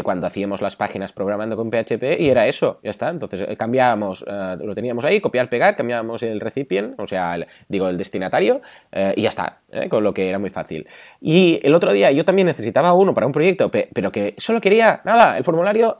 [0.03, 3.11] cuando hacíamos las páginas programando con PHP y era eso, ya está.
[3.11, 7.37] Entonces eh, cambiábamos, lo teníamos ahí, copiar, pegar, cambiábamos el recipient, o sea,
[7.69, 8.63] digo, el destinatario
[9.15, 10.89] y ya está, con lo que era muy fácil.
[11.21, 15.03] Y el otro día yo también necesitaba uno para un proyecto, pero que solo quería,
[15.05, 15.99] nada, el formulario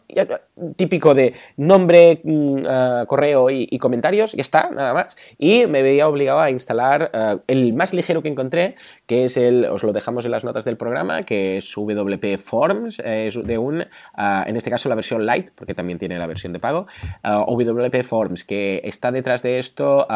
[0.77, 5.17] típico de nombre, mm, ah, correo y, comentarios, y está, nada más.
[5.39, 8.77] Y me veía obligado a instalar ah, el más ligero que encontré,
[9.07, 13.01] que es el, os lo dejamos en las notas del programa, que es WP Forms,
[13.05, 16.53] es de un, ah, en este caso la versión light, porque también tiene la versión
[16.53, 16.87] de pago,
[17.23, 20.07] WP Forms, que está detrás de esto,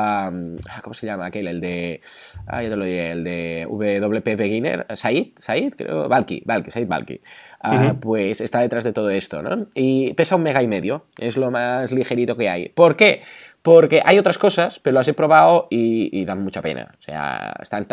[0.82, 1.48] ¿cómo se llama aquel?
[1.48, 2.00] El de,
[2.48, 7.20] ya lo el de WP Beginner, Said, Said, creo, Valky, Valky, Said Valky.
[7.66, 9.66] Ah, pues está detrás de todo esto, ¿no?
[9.74, 12.68] Y pesa un mega y medio, es lo más ligerito que hay.
[12.68, 13.22] ¿Por qué?
[13.66, 16.94] Porque hay otras cosas, pero las he probado y, dan mucha pena.
[17.00, 17.84] O sea, están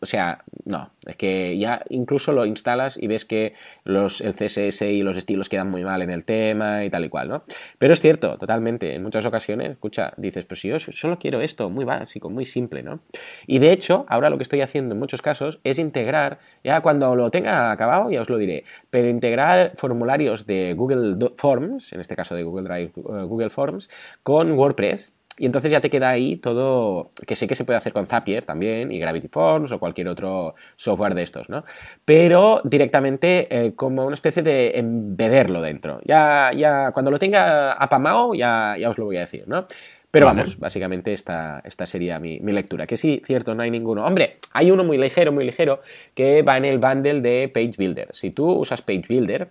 [0.00, 3.52] o sea, no, es que ya incluso lo instalas y ves que
[3.82, 7.08] los, el CSS y los estilos quedan muy mal en el tema y tal y
[7.08, 7.42] cual, ¿no?
[7.76, 8.94] Pero es cierto, totalmente.
[8.94, 12.84] En muchas ocasiones, escucha, dices, pues si yo solo quiero esto, muy básico, muy simple,
[12.84, 13.00] ¿no?
[13.48, 17.16] Y de hecho, ahora lo que estoy haciendo en muchos casos es integrar, ya cuando
[17.16, 22.14] lo tenga acabado, ya os lo diré, pero integrar formularios de Google Forms, en este
[22.14, 23.90] caso de Google Drive, eh, Google Forms,
[24.22, 27.92] con WordPress y entonces ya te queda ahí todo, que sé que se puede hacer
[27.92, 31.64] con Zapier también, y Gravity Forms o cualquier otro software de estos, ¿no?
[32.04, 36.00] Pero directamente eh, como una especie de embederlo dentro.
[36.04, 39.66] Ya, ya, cuando lo tenga apamado, ya, ya os lo voy a decir, ¿no?
[40.10, 42.86] Pero vamos, básicamente esta, esta sería mi, mi, lectura.
[42.86, 44.06] Que sí, cierto, no hay ninguno.
[44.06, 45.82] Hombre, hay uno muy ligero, muy ligero,
[46.14, 48.08] que va en el bundle de Page Builder.
[48.12, 49.48] Si tú usas Page Builder,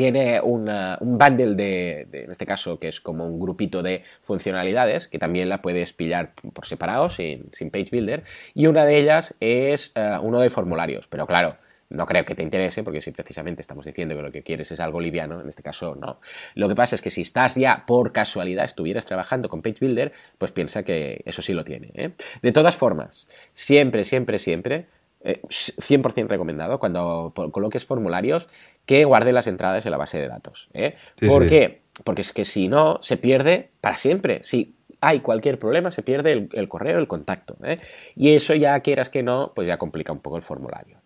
[0.00, 0.64] tiene un
[0.98, 5.60] bundle de, en este caso, que es como un grupito de funcionalidades, que también la
[5.60, 8.24] puedes pillar por separado, sin, Page Builder,
[8.54, 11.58] y una de ellas es eh, uno de formularios, pero claro,
[11.90, 14.80] no creo que te interese, porque si precisamente estamos diciendo que lo que quieres es
[14.80, 16.18] algo liviano, en este caso no.
[16.54, 20.14] Lo que pasa es que si estás ya por casualidad, estuvieras trabajando con Page Builder,
[20.38, 21.90] pues piensa que eso sí lo tiene.
[21.92, 22.12] ¿eh?
[22.40, 24.86] De todas formas, siempre, siempre, siempre,
[25.22, 28.48] 100% eh, recomendado cuando coloques formularios
[28.86, 30.68] que guarde las entradas en la base de datos.
[30.74, 30.96] ¿eh?
[31.26, 31.82] ¿Por qué?
[32.04, 34.40] Porque es que si no, se pierde para siempre.
[34.42, 37.56] Si hay cualquier problema, se pierde el, correo, el contacto.
[37.64, 37.78] ¿eh?
[38.16, 40.98] Y eso ya quieras que no, pues ya complica un poco el formulario.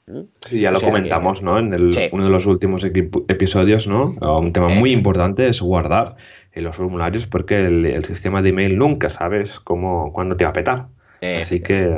[0.45, 1.59] Sí, ya lo comentamos, ¿no?
[1.59, 1.73] En
[2.13, 4.15] uno de los últimos episodios, ¿no?
[4.39, 6.17] Un tema muy importante es guardar
[6.53, 10.51] en los formularios porque el, el, sistema de email nunca sabes cómo, cuándo te va
[10.51, 10.87] a petar.
[11.41, 11.91] Así que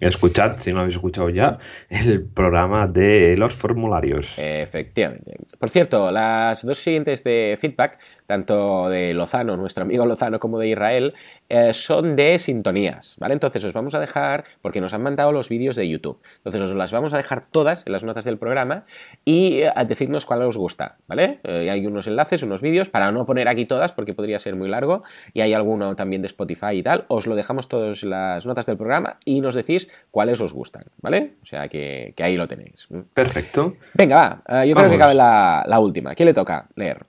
[0.00, 1.58] escuchad, si no lo habéis escuchado ya,
[1.88, 4.38] el programa de los formularios.
[4.38, 5.36] Efectivamente.
[5.58, 10.68] Por cierto, las dos siguientes de feedback, tanto de Lozano, nuestro amigo Lozano, como de
[10.68, 11.14] Israel,
[11.48, 13.34] eh, son de sintonías, ¿vale?
[13.34, 16.74] Entonces os vamos a dejar, porque nos han mandado los vídeos de YouTube, entonces os
[16.74, 18.84] las vamos a dejar todas en las notas del programa
[19.24, 21.40] y eh, a decirnos cuál os gusta, ¿vale?
[21.44, 24.68] Eh, hay unos enlaces, unos vídeos, para no poner aquí todas porque podría ser muy
[24.68, 25.02] largo,
[25.32, 28.76] y hay alguno también de Spotify y tal, os lo dejamos todas las notas del
[28.76, 31.32] programa y nos decís cuáles os gustan, ¿vale?
[31.42, 32.88] O sea que, ahí lo tenéis.
[33.12, 33.74] Perfecto.
[33.92, 36.14] Venga, va, yo creo que cabe la, la última.
[36.14, 37.04] ¿Quién le toca leer?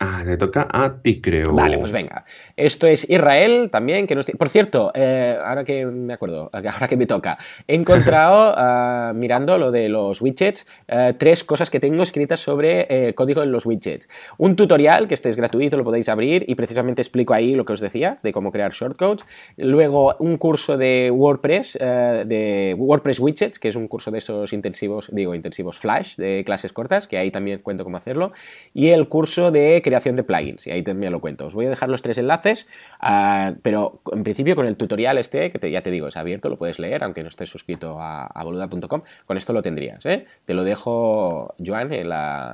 [0.00, 1.52] Ah, te toca a ti, creo.
[1.54, 2.24] Vale, pues venga.
[2.56, 4.26] Esto es Israel también, que nos...
[4.26, 7.38] Por cierto, eh, ahora que me acuerdo, ahora que me toca,
[7.68, 12.82] he encontrado, ah, mirando lo de los widgets, eh, tres cosas que tengo escritas sobre
[12.82, 14.08] el eh, código en los widgets.
[14.36, 17.74] Un tutorial, que este es gratuito, lo podéis abrir y precisamente explico ahí lo que
[17.74, 19.24] os decía, de cómo crear shortcodes.
[19.56, 25.08] Luego, un curso de WordPress, de WordPress Widgets, que es un curso de esos intensivos,
[25.12, 28.32] digo, intensivos Flash, de clases cortas, que ahí también cuento cómo hacerlo.
[28.72, 31.46] Y el curso de de plugins, y ahí también lo cuento.
[31.46, 32.66] Os voy a dejar los tres enlaces,
[33.00, 36.58] ah, pero en principio con el tutorial este, que ya te digo, es abierto, lo
[36.58, 40.04] puedes leer, aunque no estés suscrito a, boluda.com, con esto lo tendrías.
[40.06, 40.26] ¿eh?
[40.44, 42.10] Te lo dejo, Joan, en,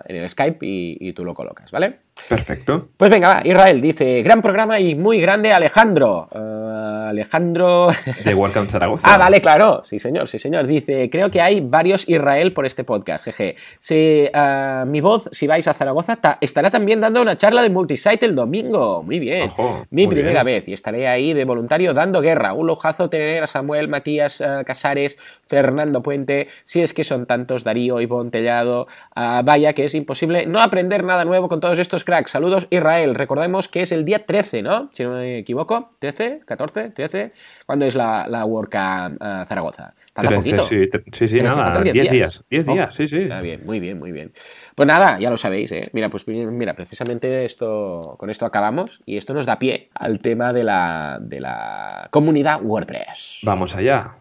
[0.06, 1.98] el Skype y, tú lo colocas, ¿vale?
[2.28, 2.88] Perfecto.
[2.96, 6.28] Pues venga, va, Israel dice, gran programa y muy grande Alejandro.
[6.32, 7.88] Ah, Alejandro...
[8.24, 9.12] De Welcome Zaragoza.
[9.12, 9.82] ah, vale, claro.
[9.84, 10.66] Sí, señor, sí, señor.
[10.66, 13.56] Dice, creo que hay varios Israel por este podcast, jeje.
[13.80, 18.26] Si, ah, mi voz, si vais a Zaragoza, estará también dando una charla de multisite
[18.26, 19.02] el domingo.
[19.02, 19.50] Muy bien.
[19.90, 22.52] Mi primera vez y estaré ahí de voluntario dando guerra.
[22.52, 27.64] Un lujazo tener a Samuel, Matías eh, Casares, Fernando Puente, si es que son tantos,
[27.64, 28.86] Darío, Ivonne Tellado.
[29.14, 32.32] Ah, vaya que es imposible no aprender nada nuevo con todos estos cracks.
[32.32, 33.14] Saludos, Israel.
[33.14, 34.90] Recordemos que es el día 13, ¿no?
[34.92, 35.92] Si no me equivoco.
[36.00, 36.44] ¿13?
[36.44, 36.92] ¿14?
[36.92, 37.30] ¿13?
[37.66, 39.94] ¿Cuándo es la, la WordCamp uh, Zaragoza?
[40.12, 40.64] ¿Falta poquito?
[40.64, 42.44] Sí, sí, sí nada, 10 días.
[42.50, 43.28] 10 días, sí, sí.
[43.30, 44.32] Ah, bien, muy bien, muy bien.
[44.74, 45.88] Pues nada, ya lo sabéis, ¿eh?
[45.92, 50.52] Mira, pues mira, precisamente esto, con esto acabamos y esto nos da pie al tema
[50.52, 53.40] de la, de la comunidad WordPress.
[53.44, 54.14] Vamos allá.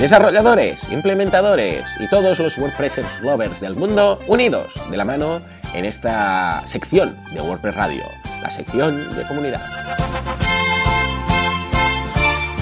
[0.00, 5.42] Desarrolladores, implementadores y todos los WordPress lovers del mundo unidos de la mano
[5.74, 8.04] en esta sección de WordPress Radio,
[8.40, 9.60] la sección de comunidad.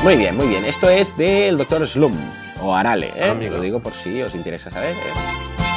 [0.03, 0.65] Muy bien, muy bien.
[0.65, 1.87] Esto es del Dr.
[1.87, 2.17] Slum
[2.61, 3.31] o Arale, ¿eh?
[3.31, 4.97] Ah, lo digo por si os interesa saber.
[4.97, 5.69] ¿eh?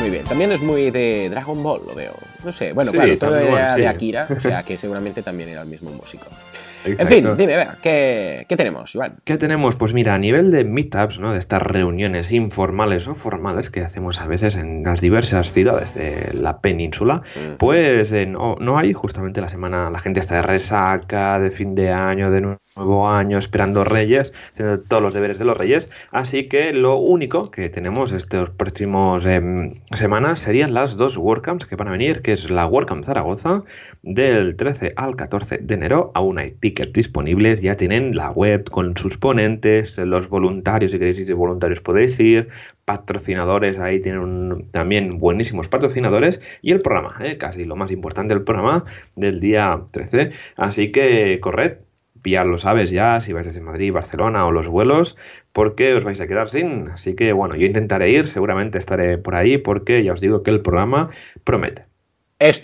[0.00, 2.14] Muy bien, también es muy de Dragon Ball, lo veo.
[2.42, 5.68] No sé, bueno, claro, todo era de Akira, o sea que seguramente también era el
[5.68, 6.24] mismo músico.
[6.84, 9.16] En fin, dime, vea, ¿qué, ¿qué, tenemos, Iván?
[9.24, 9.76] ¿Qué tenemos?
[9.76, 11.32] Pues mira, a nivel de meetups, ¿no?
[11.32, 16.30] De estas reuniones informales o formales que hacemos a veces en las diversas ciudades de
[16.34, 17.22] la península,
[17.58, 21.74] pues eh, no, no, hay justamente la semana, la gente está de resaca, de fin
[21.74, 26.48] de año, de nuevo año, esperando reyes, haciendo todos los deberes de los reyes, así
[26.48, 31.88] que lo único que tenemos estos próximos em, semanas serían las dos WordCamps que van
[31.88, 33.62] a venir, que es la WordCamp Zaragoza
[34.02, 36.38] del 13 al 14 de enero, aún
[36.78, 41.34] hay disponibles, ya tienen la web con sus ponentes, los voluntarios, si queréis ir de
[41.34, 42.48] voluntarios podéis ir,
[42.84, 47.38] patrocinadores, ahí tienen también buenísimos patrocinadores y el programa, ¿eh?
[47.38, 48.84] casi lo más importante del programa
[49.16, 50.30] del día 13.
[50.56, 51.78] Así que corred,
[52.24, 55.16] ya lo sabes ya, si vais desde Madrid, Barcelona o los vuelos,
[55.52, 56.88] porque os vais a quedar sin.
[56.88, 60.50] Así que bueno, yo intentaré ir, seguramente estaré por ahí, porque ya os digo que
[60.50, 61.10] el programa
[61.44, 61.91] promete.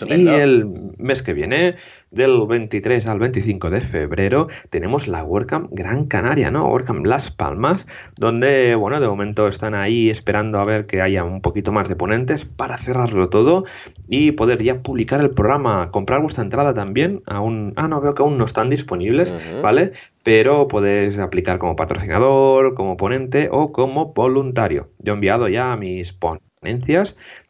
[0.07, 0.65] Y el
[0.97, 1.75] mes que viene,
[2.11, 6.67] del 23 al 25 de febrero, tenemos la WordCamp Gran Canaria, ¿no?
[6.67, 11.41] WordCamp Las Palmas, donde, bueno, de momento están ahí esperando a ver que haya un
[11.41, 13.63] poquito más de ponentes para cerrarlo todo
[14.07, 15.91] y poder ya publicar el programa.
[15.91, 17.21] Comprar vuestra entrada también.
[17.25, 19.93] Aún, ah, no, veo que aún no están disponibles, ¿vale?
[20.23, 24.87] Pero podéis aplicar como patrocinador, como ponente o como voluntario.
[24.99, 26.48] Yo he enviado ya a mis ponentes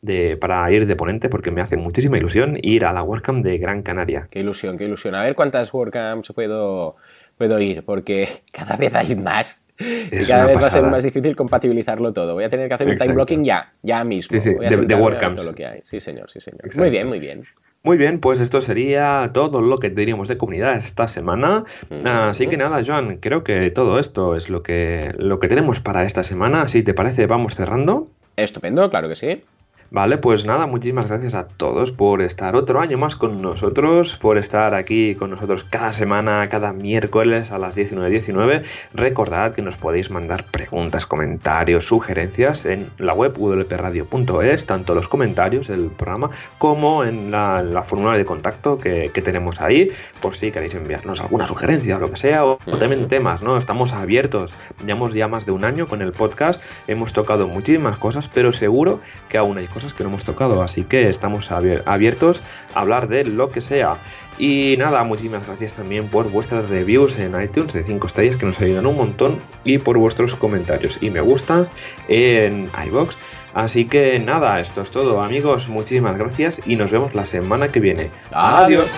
[0.02, 3.58] de, para ir de ponente porque me hace muchísima ilusión ir a la WordCamp de
[3.58, 4.28] Gran Canaria.
[4.30, 5.16] Qué ilusión, qué ilusión.
[5.16, 6.96] A ver cuántas WordCamps puedo,
[7.38, 9.66] puedo ir porque cada vez hay más.
[9.80, 12.34] y cada vez va a ser más difícil compatibilizarlo todo.
[12.36, 14.40] Voy a tener que hacer un time blocking ya, ya mismo.
[14.40, 15.38] Sí, sí, de, WordCamps.
[15.38, 15.80] Todo lo que hay.
[15.84, 16.62] Sí, señor, sí, señor.
[16.76, 17.44] Muy bien, muy bien.
[17.82, 21.64] Muy bien, pues esto sería todo lo que teníamos de comunidad esta semana.
[22.04, 26.04] Así que nada, Joan, creo que todo esto es lo que, lo que tenemos para
[26.04, 26.68] esta semana.
[26.68, 28.10] Si te parece, vamos cerrando.
[28.44, 29.44] Estupendo, claro que sí.
[29.92, 34.38] Vale, pues nada, muchísimas gracias a todos por estar otro año más con nosotros, por
[34.38, 38.64] estar aquí con nosotros cada semana, cada miércoles a las 19.19.
[38.94, 45.68] Recordad que nos podéis mandar preguntas, comentarios, sugerencias en la web wpradio.es, tanto los comentarios
[45.68, 46.30] del programa
[46.60, 49.90] como en la, la formulario de contacto que, que, tenemos ahí,
[50.22, 53.58] por si queréis enviarnos alguna sugerencia o lo que sea, o, o también temas, ¿no?
[53.58, 54.54] Estamos abiertos,
[54.86, 59.02] llevamos ya más de un año con el podcast, hemos tocado muchísimas cosas, pero seguro
[59.30, 62.42] que aún hay cosas que no hemos tocado, así que estamos abiertos
[62.76, 63.98] a hablar de lo que sea.
[64.38, 68.60] Y nada, muchísimas gracias también por vuestras reviews en iTunes de 5 estrellas que nos
[68.62, 71.68] ayudan un montón y por vuestros comentarios y me gusta
[72.08, 73.16] en iBox.
[73.54, 77.80] Así que nada, esto es todo amigos, muchísimas gracias y nos vemos la semana que
[77.80, 78.10] viene.
[78.32, 78.92] Adiós.